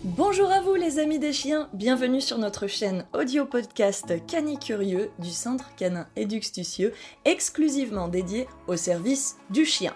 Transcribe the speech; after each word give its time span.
Bonjour 0.00 0.50
à 0.50 0.60
vous 0.60 0.74
les 0.74 0.98
amis 0.98 1.18
des 1.18 1.32
chiens, 1.32 1.68
bienvenue 1.74 2.20
sur 2.20 2.38
notre 2.38 2.66
chaîne 2.66 3.04
audio 3.12 3.44
podcast 3.44 4.26
Canicurieux 4.26 5.10
du 5.18 5.30
Centre 5.30 5.74
Canin 5.76 6.08
Éduxtucieux, 6.16 6.92
exclusivement 7.24 8.08
dédié 8.08 8.48
au 8.66 8.76
service 8.76 9.36
du 9.50 9.64
chien. 9.64 9.94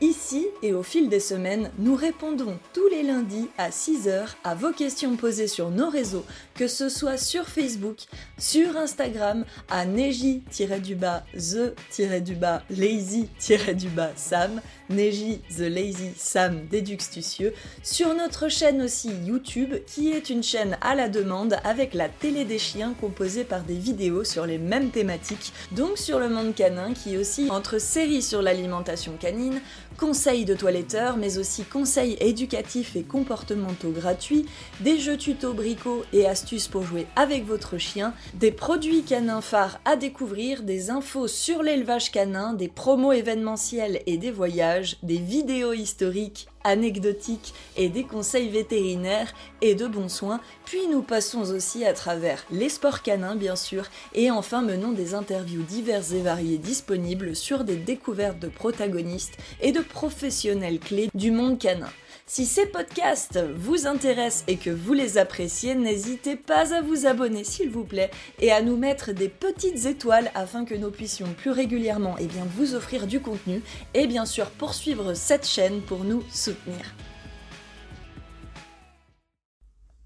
Ici 0.00 0.46
et 0.62 0.72
au 0.72 0.82
fil 0.82 1.08
des 1.08 1.20
semaines, 1.20 1.70
nous 1.78 1.94
répondons 1.96 2.58
tous 2.72 2.88
les 2.88 3.02
lundis 3.02 3.48
à 3.58 3.70
6h 3.70 4.28
à 4.44 4.54
vos 4.54 4.72
questions 4.72 5.16
posées 5.16 5.48
sur 5.48 5.70
nos 5.70 5.90
réseaux, 5.90 6.24
que 6.60 6.68
ce 6.68 6.90
soit 6.90 7.16
sur 7.16 7.48
Facebook, 7.48 8.00
sur 8.36 8.76
Instagram, 8.76 9.46
à 9.70 9.86
neji-du-bas, 9.86 11.24
the-du-bas, 11.32 12.62
lazy-du-bas, 12.68 14.10
Sam, 14.14 14.60
Neji 14.90 15.40
the 15.56 15.60
Lazy 15.60 16.10
Sam 16.16 16.66
Déduxtucieux, 16.70 17.54
sur 17.82 18.14
notre 18.14 18.50
chaîne 18.50 18.82
aussi 18.82 19.10
YouTube, 19.24 19.74
qui 19.86 20.10
est 20.10 20.28
une 20.28 20.42
chaîne 20.42 20.76
à 20.82 20.94
la 20.94 21.08
demande 21.08 21.56
avec 21.64 21.94
la 21.94 22.10
télé 22.10 22.44
des 22.44 22.58
chiens 22.58 22.92
composée 23.00 23.44
par 23.44 23.62
des 23.62 23.78
vidéos 23.78 24.24
sur 24.24 24.44
les 24.44 24.58
mêmes 24.58 24.90
thématiques, 24.90 25.54
donc 25.72 25.96
sur 25.96 26.18
le 26.18 26.28
monde 26.28 26.54
canin, 26.54 26.92
qui 26.92 27.16
aussi 27.16 27.48
entre 27.50 27.80
séries 27.80 28.20
sur 28.20 28.42
l'alimentation 28.42 29.12
canine, 29.18 29.62
conseils 29.96 30.44
de 30.44 30.54
toiletteurs, 30.54 31.16
mais 31.16 31.38
aussi 31.38 31.62
conseils 31.64 32.16
éducatifs 32.20 32.96
et 32.96 33.02
comportementaux 33.02 33.92
gratuits, 33.92 34.44
des 34.80 34.98
jeux 34.98 35.16
tuto 35.16 35.54
bricots 35.54 36.04
et 36.12 36.26
astuces 36.26 36.49
pour 36.70 36.82
jouer 36.82 37.06
avec 37.14 37.46
votre 37.46 37.78
chien, 37.78 38.12
des 38.34 38.50
produits 38.50 39.04
canins 39.04 39.40
phares 39.40 39.78
à 39.84 39.94
découvrir, 39.94 40.64
des 40.64 40.90
infos 40.90 41.28
sur 41.28 41.62
l'élevage 41.62 42.10
canin, 42.10 42.54
des 42.54 42.66
promos 42.66 43.12
événementiels 43.12 44.00
et 44.06 44.16
des 44.16 44.32
voyages, 44.32 44.96
des 45.04 45.18
vidéos 45.18 45.72
historiques 45.72 46.48
anecdotiques 46.64 47.54
et 47.76 47.88
des 47.88 48.04
conseils 48.04 48.48
vétérinaires 48.48 49.32
et 49.60 49.74
de 49.74 49.86
bons 49.86 50.08
soins, 50.08 50.40
puis 50.64 50.86
nous 50.90 51.02
passons 51.02 51.50
aussi 51.50 51.84
à 51.84 51.92
travers 51.92 52.44
les 52.50 52.68
sports 52.68 53.02
canins 53.02 53.36
bien 53.36 53.56
sûr, 53.56 53.84
et 54.14 54.30
enfin 54.30 54.62
menons 54.62 54.92
des 54.92 55.14
interviews 55.14 55.62
diverses 55.62 56.12
et 56.12 56.22
variées 56.22 56.58
disponibles 56.58 57.34
sur 57.36 57.64
des 57.64 57.76
découvertes 57.76 58.38
de 58.38 58.48
protagonistes 58.48 59.36
et 59.60 59.72
de 59.72 59.80
professionnels 59.80 60.78
clés 60.78 61.10
du 61.14 61.30
monde 61.30 61.58
canin. 61.58 61.90
Si 62.32 62.46
ces 62.46 62.66
podcasts 62.66 63.40
vous 63.56 63.88
intéressent 63.88 64.44
et 64.46 64.56
que 64.56 64.70
vous 64.70 64.92
les 64.92 65.18
appréciez, 65.18 65.74
n'hésitez 65.74 66.36
pas 66.36 66.72
à 66.72 66.80
vous 66.80 67.04
abonner 67.04 67.42
s'il 67.42 67.70
vous 67.70 67.82
plaît 67.82 68.12
et 68.38 68.52
à 68.52 68.62
nous 68.62 68.76
mettre 68.76 69.10
des 69.10 69.28
petites 69.28 69.86
étoiles 69.86 70.30
afin 70.36 70.64
que 70.64 70.76
nous 70.76 70.92
puissions 70.92 71.26
plus 71.36 71.50
régulièrement 71.50 72.14
eh 72.20 72.26
bien, 72.26 72.46
vous 72.56 72.76
offrir 72.76 73.08
du 73.08 73.18
contenu 73.18 73.62
et 73.94 74.06
bien 74.06 74.26
sûr 74.26 74.50
poursuivre 74.50 75.14
cette 75.14 75.44
chaîne 75.44 75.80
pour 75.80 76.04
nous 76.04 76.22
soutenir. 76.30 76.49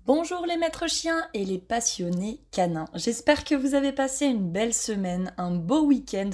Bonjour 0.06 0.44
les 0.46 0.58
maîtres 0.58 0.86
chiens 0.86 1.26
et 1.32 1.46
les 1.46 1.58
passionnés 1.58 2.40
canins. 2.50 2.88
J'espère 2.94 3.42
que 3.42 3.54
vous 3.54 3.74
avez 3.74 3.90
passé 3.90 4.26
une 4.26 4.52
belle 4.52 4.74
semaine, 4.74 5.32
un 5.38 5.52
beau 5.52 5.86
week-end, 5.86 6.28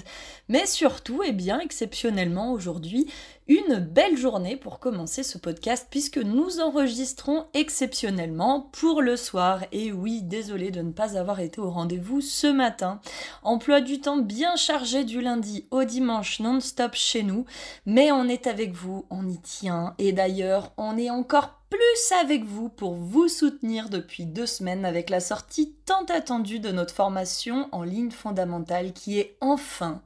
mais 0.49 0.67
surtout, 0.67 1.23
et 1.23 1.29
eh 1.29 1.33
bien 1.33 1.61
exceptionnellement 1.61 2.53
aujourd'hui, 2.53 3.09
une 3.51 3.81
belle 3.81 4.17
journée 4.17 4.57
pour 4.57 4.79
commencer 4.79 5.25
ce 5.25 5.37
podcast 5.37 5.89
puisque 5.91 6.19
nous 6.19 6.61
enregistrons 6.61 7.47
exceptionnellement 7.53 8.71
pour 8.71 9.03
le 9.03 9.17
soir. 9.17 9.65
Et 9.73 9.91
oui, 9.91 10.23
désolé 10.23 10.71
de 10.71 10.83
ne 10.83 10.93
pas 10.93 11.19
avoir 11.19 11.41
été 11.41 11.61
au 11.61 11.69
rendez-vous 11.69 12.21
ce 12.21 12.47
matin. 12.47 13.01
Emploi 13.43 13.81
du 13.81 14.01
temps 14.01 14.19
bien 14.19 14.55
chargé 14.55 15.03
du 15.03 15.21
lundi 15.21 15.67
au 15.73 15.83
dimanche 15.83 16.39
non-stop 16.39 16.95
chez 16.95 17.25
nous, 17.25 17.45
mais 17.87 18.13
on 18.13 18.29
est 18.29 18.47
avec 18.47 18.73
vous, 18.73 19.05
on 19.11 19.29
y 19.29 19.41
tient. 19.41 19.97
Et 19.99 20.13
d'ailleurs, 20.13 20.71
on 20.77 20.97
est 20.97 21.11
encore 21.11 21.59
plus 21.71 22.13
avec 22.21 22.45
vous 22.45 22.69
pour 22.69 22.95
vous 22.95 23.27
soutenir 23.27 23.89
depuis 23.89 24.27
deux 24.27 24.47
semaines 24.47 24.85
avec 24.85 25.11
la 25.11 25.19
sortie 25.19 25.75
tant 25.87 26.05
attendue 26.05 26.61
de 26.61 26.71
notre 26.71 26.95
formation 26.95 27.69
en 27.73 27.83
ligne 27.83 28.13
fondamentale 28.13 28.93
qui 28.93 29.19
est 29.19 29.37
enfin, 29.41 30.03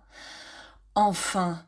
enfin, 0.94 1.58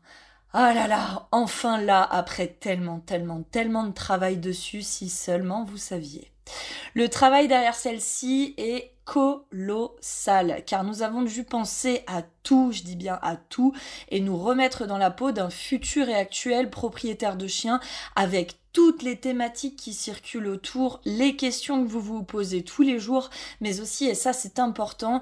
ah 0.59 0.73
là 0.73 0.87
là, 0.87 1.27
enfin 1.31 1.79
là, 1.79 2.01
après 2.01 2.47
tellement, 2.47 2.99
tellement, 2.99 3.43
tellement 3.43 3.83
de 3.83 3.93
travail 3.93 4.37
dessus, 4.37 4.81
si 4.81 5.07
seulement 5.07 5.63
vous 5.63 5.77
saviez. 5.77 6.31
Le 6.95 7.09
travail 7.09 7.47
derrière 7.47 7.75
celle-ci 7.75 8.55
est 8.57 8.91
colossal, 9.05 10.63
car 10.65 10.83
nous 10.83 11.03
avons 11.03 11.21
dû 11.21 11.43
penser 11.43 12.01
à 12.07 12.23
tout, 12.41 12.71
je 12.71 12.81
dis 12.81 12.95
bien 12.95 13.19
à 13.21 13.35
tout, 13.35 13.71
et 14.09 14.19
nous 14.19 14.35
remettre 14.35 14.87
dans 14.87 14.97
la 14.97 15.11
peau 15.11 15.31
d'un 15.31 15.51
futur 15.51 16.09
et 16.09 16.15
actuel 16.15 16.71
propriétaire 16.71 17.37
de 17.37 17.45
chien 17.45 17.79
avec 18.15 18.57
toutes 18.77 19.01
les 19.01 19.15
thématiques 19.15 19.75
qui 19.75 19.91
circulent 19.91 20.45
autour, 20.45 21.01
les 21.03 21.35
questions 21.35 21.83
que 21.83 21.89
vous 21.89 21.99
vous 21.99 22.21
posez 22.21 22.61
tous 22.61 22.83
les 22.83 22.99
jours, 22.99 23.31
mais 23.59 23.79
aussi, 23.79 24.05
et 24.05 24.13
ça 24.13 24.33
c'est 24.33 24.59
important, 24.59 25.19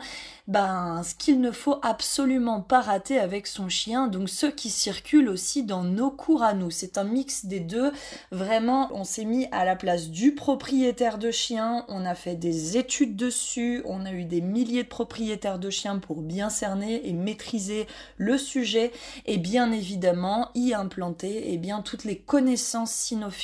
ben, 0.50 1.02
ce 1.04 1.16
qu'il 1.16 1.40
ne 1.40 1.52
faut 1.52 1.80
absolument 1.82 2.60
pas 2.60 2.82
rater 2.82 3.18
avec 3.18 3.48
son 3.48 3.70
chien, 3.70 4.08
donc 4.08 4.28
ceux 4.28 4.52
qui 4.52 4.70
circulent 4.70 5.30
aussi 5.30 5.64
dans 5.64 5.86
nos 5.86 6.12
cours 6.12 6.44
à 6.44 6.54
nous. 6.54 6.70
C'est 6.70 6.98
un 6.98 7.06
mix 7.06 7.46
des 7.46 7.62
deux. 7.62 7.94
Vraiment, 8.30 8.90
on 8.92 9.06
s'est 9.06 9.24
mis 9.24 9.48
à 9.54 9.64
la 9.64 9.78
place 9.78 10.10
du 10.10 10.36
propriétaire 10.36 11.18
de 11.18 11.32
chien, 11.32 11.86
on 11.88 12.06
a 12.06 12.14
fait 12.14 12.36
des 12.36 12.76
études 12.76 13.16
dessus, 13.16 13.82
on 13.86 14.06
a 14.06 14.12
eu 14.12 14.26
des 14.26 14.42
milliers 14.42 14.84
de 14.84 14.90
propriétaires 14.90 15.60
de 15.60 15.70
chiens 15.70 15.98
pour 15.98 16.22
bien 16.22 16.50
cerner 16.50 17.08
et 17.08 17.14
maîtriser 17.14 17.88
le 18.18 18.38
sujet, 18.38 18.92
et 19.26 19.38
bien 19.38 19.72
évidemment 19.72 20.50
y 20.56 20.74
implanter 20.74 21.50
et 21.50 21.54
eh 21.54 21.58
bien, 21.58 21.82
toutes 21.82 22.04
les 22.04 22.18
connaissances 22.18 22.92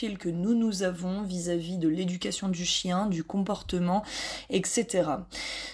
que 0.10 0.30
nous 0.30 0.56
nous 0.56 0.84
avons 0.84 1.22
vis-à-vis 1.22 1.78
de 1.78 1.88
l'éducation 1.88 2.50
du 2.50 2.66
chien, 2.66 3.06
du 3.06 3.24
comportement, 3.24 4.04
etc. 4.50 5.04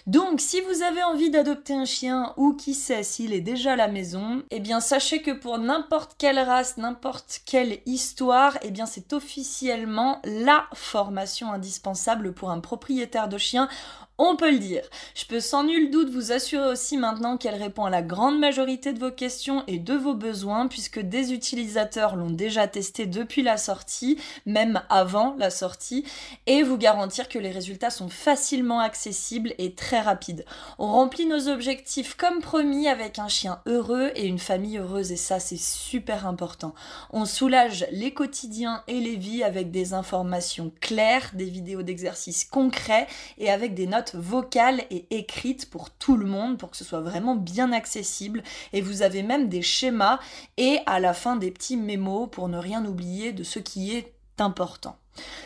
Donc 0.05 0.41
si 0.41 0.59
vous 0.61 0.81
avez 0.81 1.01
envie 1.03 1.29
d'adopter 1.29 1.73
un 1.73 1.85
chien 1.85 2.33
ou 2.35 2.53
qui 2.53 2.73
sait 2.73 3.03
s'il 3.03 3.33
est 3.33 3.41
déjà 3.41 3.73
à 3.73 3.75
la 3.77 3.87
maison, 3.87 4.43
eh 4.51 4.59
bien 4.59 4.79
sachez 4.79 5.21
que 5.21 5.31
pour 5.31 5.57
n'importe 5.57 6.15
quelle 6.17 6.39
race, 6.39 6.77
n'importe 6.77 7.39
quelle 7.45 7.79
histoire, 7.85 8.57
eh 8.61 8.71
bien 8.71 8.85
c'est 8.85 9.13
officiellement 9.13 10.21
la 10.25 10.65
formation 10.73 11.51
indispensable 11.51 12.33
pour 12.33 12.51
un 12.51 12.59
propriétaire 12.59 13.29
de 13.29 13.37
chien 13.37 13.69
on 14.17 14.35
peut 14.35 14.51
le 14.51 14.59
dire. 14.59 14.83
Je 15.13 15.25
peux 15.25 15.39
sans 15.39 15.63
nul 15.63 15.91
doute 15.91 16.09
vous 16.09 16.31
assurer 16.31 16.67
aussi 16.69 16.97
maintenant 16.97 17.37
qu'elle 17.37 17.61
répond 17.61 17.85
à 17.85 17.89
la 17.89 18.01
grande 18.01 18.39
majorité 18.39 18.91
de 18.91 18.99
vos 18.99 19.11
questions 19.11 19.63
et 19.67 19.77
de 19.77 19.93
vos 19.93 20.15
besoins 20.15 20.67
puisque 20.67 20.99
des 20.99 21.33
utilisateurs 21.33 22.15
l'ont 22.15 22.31
déjà 22.31 22.67
testé 22.67 23.05
depuis 23.05 23.43
la 23.43 23.57
sortie, 23.57 24.17
même 24.45 24.81
avant 24.89 25.35
la 25.37 25.49
sortie, 25.49 26.03
et 26.47 26.63
vous 26.63 26.77
garantir 26.77 27.29
que 27.29 27.37
les 27.37 27.51
résultats 27.51 27.91
sont 27.91 28.09
facilement 28.09 28.79
accessibles 28.79 29.53
et 29.59 29.73
très 29.73 30.01
rapides. 30.01 30.45
On 30.79 30.91
remplit 30.91 31.27
nos 31.27 31.47
objectifs 31.47 32.15
comme 32.15 32.41
promis 32.41 32.87
avec 32.87 33.19
un 33.19 33.27
chien 33.27 33.59
heureux 33.67 34.11
et 34.15 34.25
une 34.25 34.39
famille 34.39 34.77
heureuse 34.77 35.11
et 35.11 35.17
ça 35.17 35.39
c'est 35.39 35.59
super 35.59 36.25
important. 36.25 36.73
On 37.11 37.25
soulage 37.25 37.85
les 37.91 38.13
quotidiens 38.13 38.83
et 38.87 38.99
les 38.99 39.15
vies 39.15 39.43
avec 39.43 39.69
des 39.69 39.93
informations 39.93 40.71
claires, 40.81 41.31
des 41.33 41.45
vidéos 41.45 41.83
d'exercices 41.83 42.45
concrets 42.45 43.07
et 43.37 43.51
avec 43.51 43.75
des 43.75 43.85
notes 43.85 44.06
vocale 44.15 44.83
et 44.89 45.05
écrite 45.11 45.69
pour 45.69 45.89
tout 45.89 46.17
le 46.17 46.25
monde, 46.25 46.57
pour 46.57 46.71
que 46.71 46.77
ce 46.77 46.83
soit 46.83 47.01
vraiment 47.01 47.35
bien 47.35 47.71
accessible. 47.71 48.43
Et 48.73 48.81
vous 48.81 49.01
avez 49.01 49.23
même 49.23 49.49
des 49.49 49.61
schémas 49.61 50.19
et 50.57 50.79
à 50.85 50.99
la 50.99 51.13
fin 51.13 51.35
des 51.35 51.51
petits 51.51 51.77
mémos 51.77 52.29
pour 52.31 52.49
ne 52.49 52.57
rien 52.57 52.85
oublier 52.85 53.33
de 53.33 53.43
ce 53.43 53.59
qui 53.59 53.95
est 53.95 54.13
important. 54.39 54.97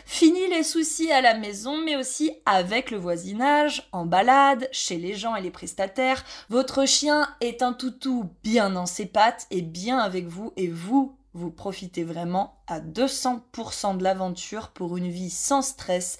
Fini 0.04 0.48
les 0.48 0.62
soucis 0.62 1.10
à 1.12 1.22
la 1.22 1.34
maison, 1.34 1.78
mais 1.78 1.96
aussi 1.96 2.32
avec 2.44 2.90
le 2.90 2.98
voisinage, 2.98 3.88
en 3.92 4.04
balade, 4.04 4.68
chez 4.72 4.98
les 4.98 5.14
gens 5.14 5.34
et 5.34 5.40
les 5.40 5.50
prestataires. 5.50 6.24
Votre 6.50 6.86
chien 6.86 7.28
est 7.40 7.62
un 7.62 7.72
toutou 7.72 8.30
bien 8.42 8.70
dans 8.70 8.86
ses 8.86 9.06
pattes 9.06 9.46
et 9.50 9.62
bien 9.62 9.98
avec 9.98 10.26
vous, 10.26 10.52
et 10.56 10.68
vous, 10.68 11.16
vous 11.34 11.50
profitez 11.50 12.04
vraiment 12.04 12.62
à 12.66 12.80
200% 12.80 13.96
de 13.96 14.04
l'aventure 14.04 14.70
pour 14.70 14.96
une 14.96 15.08
vie 15.08 15.30
sans 15.30 15.62
stress 15.62 16.18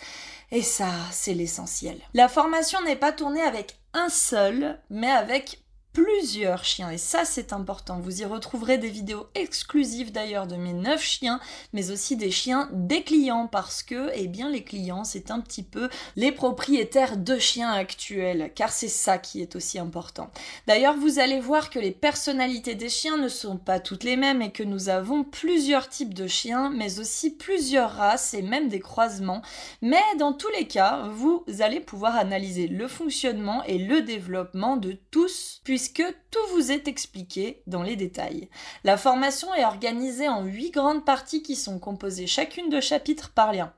et 0.50 0.62
ça, 0.62 0.90
c'est 1.10 1.32
l'essentiel. 1.32 1.98
La 2.12 2.28
formation 2.28 2.78
n'est 2.82 2.96
pas 2.96 3.12
tournée 3.12 3.40
avec 3.40 3.78
un 3.94 4.10
seul, 4.10 4.78
mais 4.90 5.10
avec 5.10 5.62
plusieurs 5.92 6.64
chiens 6.64 6.90
et 6.90 6.98
ça 6.98 7.24
c'est 7.24 7.52
important. 7.52 8.00
Vous 8.00 8.22
y 8.22 8.24
retrouverez 8.24 8.78
des 8.78 8.88
vidéos 8.88 9.26
exclusives 9.34 10.12
d'ailleurs 10.12 10.46
de 10.46 10.56
mes 10.56 10.72
9 10.72 11.02
chiens 11.02 11.40
mais 11.72 11.90
aussi 11.90 12.16
des 12.16 12.30
chiens 12.30 12.68
des 12.72 13.02
clients 13.02 13.46
parce 13.46 13.82
que 13.82 14.10
eh 14.14 14.26
bien 14.26 14.48
les 14.48 14.64
clients 14.64 15.04
c'est 15.04 15.30
un 15.30 15.40
petit 15.40 15.62
peu 15.62 15.88
les 16.16 16.32
propriétaires 16.32 17.16
de 17.16 17.38
chiens 17.38 17.70
actuels 17.70 18.52
car 18.54 18.72
c'est 18.72 18.88
ça 18.88 19.18
qui 19.18 19.42
est 19.42 19.54
aussi 19.56 19.78
important. 19.78 20.30
D'ailleurs 20.66 20.96
vous 20.96 21.18
allez 21.18 21.40
voir 21.40 21.68
que 21.68 21.78
les 21.78 21.92
personnalités 21.92 22.74
des 22.74 22.88
chiens 22.88 23.18
ne 23.18 23.28
sont 23.28 23.58
pas 23.58 23.80
toutes 23.80 24.04
les 24.04 24.16
mêmes 24.16 24.42
et 24.42 24.52
que 24.52 24.62
nous 24.62 24.88
avons 24.88 25.24
plusieurs 25.24 25.88
types 25.88 26.14
de 26.14 26.26
chiens 26.26 26.70
mais 26.70 27.00
aussi 27.00 27.30
plusieurs 27.30 27.92
races 27.92 28.32
et 28.32 28.42
même 28.42 28.68
des 28.68 28.80
croisements 28.80 29.42
mais 29.82 30.02
dans 30.18 30.32
tous 30.32 30.50
les 30.56 30.66
cas 30.66 31.08
vous 31.08 31.44
allez 31.60 31.80
pouvoir 31.80 32.16
analyser 32.16 32.66
le 32.66 32.88
fonctionnement 32.88 33.62
et 33.64 33.78
le 33.78 34.00
développement 34.00 34.76
de 34.76 34.96
tous 35.10 35.60
puisque 35.82 36.14
tout 36.30 36.54
vous 36.54 36.70
est 36.70 36.86
expliqué 36.86 37.60
dans 37.66 37.82
les 37.82 37.96
détails? 37.96 38.48
La 38.84 38.96
formation 38.96 39.52
est 39.52 39.64
organisée 39.64 40.28
en 40.28 40.44
huit 40.44 40.70
grandes 40.70 41.04
parties 41.04 41.42
qui 41.42 41.56
sont 41.56 41.80
composées 41.80 42.28
chacune 42.28 42.70
de 42.70 42.80
chapitres 42.80 43.30
par 43.30 43.52
lien. 43.52 43.72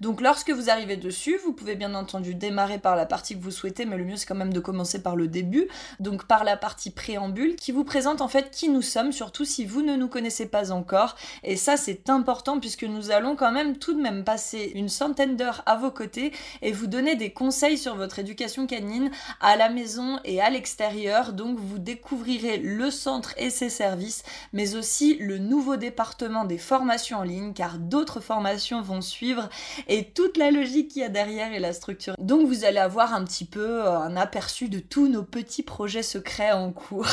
Donc 0.00 0.22
lorsque 0.22 0.48
vous 0.48 0.70
arrivez 0.70 0.96
dessus, 0.96 1.38
vous 1.44 1.52
pouvez 1.52 1.76
bien 1.76 1.94
entendu 1.94 2.34
démarrer 2.34 2.78
par 2.78 2.96
la 2.96 3.04
partie 3.04 3.36
que 3.36 3.42
vous 3.42 3.50
souhaitez, 3.50 3.84
mais 3.84 3.98
le 3.98 4.06
mieux 4.06 4.16
c'est 4.16 4.24
quand 4.24 4.34
même 4.34 4.54
de 4.54 4.60
commencer 4.60 5.02
par 5.02 5.16
le 5.16 5.28
début, 5.28 5.68
donc 5.98 6.26
par 6.26 6.44
la 6.44 6.56
partie 6.56 6.90
préambule 6.90 7.56
qui 7.56 7.72
vous 7.72 7.84
présente 7.84 8.22
en 8.22 8.28
fait 8.28 8.50
qui 8.50 8.70
nous 8.70 8.80
sommes, 8.80 9.12
surtout 9.12 9.44
si 9.44 9.66
vous 9.66 9.82
ne 9.82 9.96
nous 9.96 10.08
connaissez 10.08 10.46
pas 10.46 10.72
encore. 10.72 11.16
Et 11.44 11.56
ça 11.56 11.76
c'est 11.76 12.08
important 12.08 12.58
puisque 12.58 12.84
nous 12.84 13.10
allons 13.10 13.36
quand 13.36 13.52
même 13.52 13.76
tout 13.76 13.92
de 13.92 14.00
même 14.00 14.24
passer 14.24 14.72
une 14.74 14.88
centaine 14.88 15.36
d'heures 15.36 15.62
à 15.66 15.76
vos 15.76 15.90
côtés 15.90 16.32
et 16.62 16.72
vous 16.72 16.86
donner 16.86 17.16
des 17.16 17.34
conseils 17.34 17.76
sur 17.76 17.96
votre 17.96 18.18
éducation 18.18 18.66
canine 18.66 19.10
à 19.42 19.56
la 19.56 19.68
maison 19.68 20.18
et 20.24 20.40
à 20.40 20.48
l'extérieur. 20.48 21.34
Donc 21.34 21.49
vous 21.58 21.78
découvrirez 21.78 22.58
le 22.58 22.90
centre 22.90 23.34
et 23.36 23.50
ses 23.50 23.70
services, 23.70 24.22
mais 24.52 24.76
aussi 24.76 25.16
le 25.18 25.38
nouveau 25.38 25.76
département 25.76 26.44
des 26.44 26.58
formations 26.58 27.18
en 27.18 27.22
ligne, 27.22 27.52
car 27.52 27.78
d'autres 27.78 28.20
formations 28.20 28.82
vont 28.82 29.00
suivre 29.00 29.48
et 29.88 30.04
toute 30.04 30.36
la 30.36 30.50
logique 30.50 30.88
qu'il 30.88 31.02
y 31.02 31.04
a 31.04 31.08
derrière 31.08 31.52
et 31.52 31.58
la 31.58 31.72
structure. 31.72 32.14
Donc 32.18 32.46
vous 32.46 32.64
allez 32.64 32.78
avoir 32.78 33.14
un 33.14 33.24
petit 33.24 33.44
peu 33.44 33.86
euh, 33.86 33.98
un 33.98 34.16
aperçu 34.16 34.68
de 34.68 34.78
tous 34.78 35.08
nos 35.08 35.22
petits 35.22 35.62
projets 35.62 36.02
secrets 36.02 36.52
en 36.52 36.72
cours. 36.72 37.08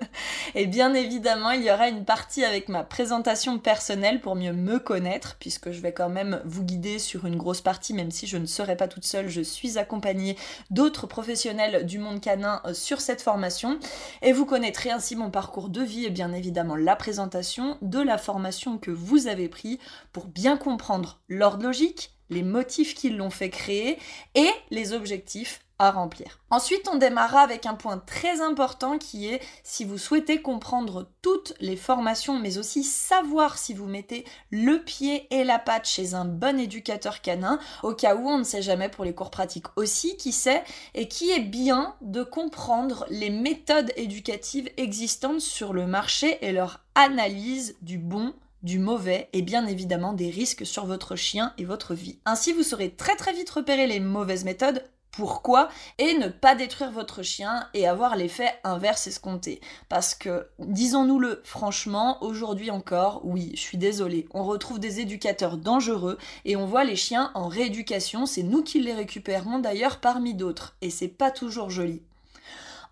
et 0.54 0.66
bien 0.66 0.94
évidemment, 0.94 1.50
il 1.50 1.62
y 1.62 1.70
aura 1.70 1.88
une 1.88 2.04
partie 2.04 2.44
avec 2.44 2.68
ma 2.68 2.84
présentation 2.84 3.58
personnelle 3.58 4.20
pour 4.20 4.36
mieux 4.36 4.52
me 4.52 4.78
connaître, 4.78 5.36
puisque 5.40 5.70
je 5.72 5.80
vais 5.80 5.92
quand 5.92 6.08
même 6.08 6.40
vous 6.44 6.62
guider 6.62 6.98
sur 6.98 7.26
une 7.26 7.36
grosse 7.36 7.60
partie, 7.60 7.94
même 7.94 8.10
si 8.10 8.26
je 8.26 8.36
ne 8.36 8.46
serai 8.46 8.76
pas 8.76 8.88
toute 8.88 9.04
seule, 9.04 9.28
je 9.28 9.40
suis 9.40 9.78
accompagnée 9.78 10.36
d'autres 10.70 11.06
professionnels 11.06 11.86
du 11.86 11.98
monde 11.98 12.20
canin 12.20 12.60
euh, 12.64 12.74
sur 12.74 13.00
cette 13.00 13.22
formation. 13.22 13.79
Et 14.22 14.32
vous 14.32 14.46
connaîtrez 14.46 14.90
ainsi 14.90 15.16
mon 15.16 15.30
parcours 15.30 15.68
de 15.68 15.82
vie 15.82 16.06
et 16.06 16.10
bien 16.10 16.32
évidemment 16.32 16.76
la 16.76 16.96
présentation 16.96 17.78
de 17.82 18.00
la 18.00 18.18
formation 18.18 18.78
que 18.78 18.90
vous 18.90 19.26
avez 19.26 19.48
pris 19.48 19.78
pour 20.12 20.26
bien 20.26 20.56
comprendre 20.56 21.20
l'ordre 21.28 21.64
logique, 21.64 22.12
les 22.30 22.42
motifs 22.42 22.94
qui 22.94 23.10
l'ont 23.10 23.30
fait 23.30 23.50
créer 23.50 23.98
et 24.34 24.50
les 24.70 24.92
objectifs 24.92 25.60
remplir. 25.88 26.40
Ensuite, 26.50 26.88
on 26.92 26.96
démarra 26.96 27.40
avec 27.40 27.64
un 27.64 27.74
point 27.74 27.96
très 27.96 28.42
important 28.42 28.98
qui 28.98 29.28
est 29.28 29.40
si 29.64 29.84
vous 29.84 29.96
souhaitez 29.96 30.42
comprendre 30.42 31.08
toutes 31.22 31.54
les 31.60 31.76
formations, 31.76 32.38
mais 32.38 32.58
aussi 32.58 32.84
savoir 32.84 33.56
si 33.56 33.72
vous 33.72 33.86
mettez 33.86 34.26
le 34.50 34.82
pied 34.82 35.26
et 35.30 35.44
la 35.44 35.58
patte 35.58 35.86
chez 35.86 36.12
un 36.12 36.26
bon 36.26 36.60
éducateur 36.60 37.22
canin, 37.22 37.58
au 37.82 37.94
cas 37.94 38.16
où 38.16 38.28
on 38.28 38.36
ne 38.36 38.44
sait 38.44 38.60
jamais 38.60 38.90
pour 38.90 39.06
les 39.06 39.14
cours 39.14 39.30
pratiques 39.30 39.68
aussi, 39.76 40.18
qui 40.18 40.32
sait, 40.32 40.62
et 40.94 41.08
qui 41.08 41.30
est 41.30 41.40
bien 41.40 41.94
de 42.02 42.22
comprendre 42.22 43.06
les 43.08 43.30
méthodes 43.30 43.92
éducatives 43.96 44.68
existantes 44.76 45.40
sur 45.40 45.72
le 45.72 45.86
marché 45.86 46.44
et 46.44 46.52
leur 46.52 46.80
analyse 46.94 47.76
du 47.80 47.96
bon 47.96 48.34
du 48.62 48.78
mauvais 48.78 49.28
et 49.32 49.42
bien 49.42 49.66
évidemment 49.66 50.12
des 50.12 50.30
risques 50.30 50.66
sur 50.66 50.84
votre 50.84 51.16
chien 51.16 51.54
et 51.58 51.64
votre 51.64 51.94
vie. 51.94 52.18
Ainsi, 52.26 52.52
vous 52.52 52.62
saurez 52.62 52.90
très 52.90 53.16
très 53.16 53.32
vite 53.32 53.48
repérer 53.48 53.86
les 53.86 54.00
mauvaises 54.00 54.44
méthodes 54.44 54.84
pourquoi 55.12 55.68
et 55.98 56.14
ne 56.14 56.28
pas 56.28 56.54
détruire 56.54 56.90
votre 56.90 57.22
chien 57.22 57.68
et 57.74 57.86
avoir 57.86 58.16
l'effet 58.16 58.52
inverse 58.64 59.06
escompté. 59.06 59.60
Parce 59.88 60.14
que, 60.14 60.46
disons-nous-le 60.58 61.40
franchement, 61.44 62.22
aujourd'hui 62.22 62.70
encore, 62.70 63.20
oui, 63.24 63.50
je 63.54 63.60
suis 63.60 63.78
désolée, 63.78 64.28
on 64.32 64.44
retrouve 64.44 64.78
des 64.78 65.00
éducateurs 65.00 65.56
dangereux 65.56 66.18
et 66.44 66.56
on 66.56 66.66
voit 66.66 66.84
les 66.84 66.96
chiens 66.96 67.30
en 67.34 67.48
rééducation, 67.48 68.26
c'est 68.26 68.42
nous 68.42 68.62
qui 68.62 68.80
les 68.80 68.94
récupérons 68.94 69.58
d'ailleurs 69.58 70.00
parmi 70.00 70.34
d'autres, 70.34 70.76
et 70.80 70.90
c'est 70.90 71.08
pas 71.08 71.30
toujours 71.30 71.70
joli. 71.70 72.02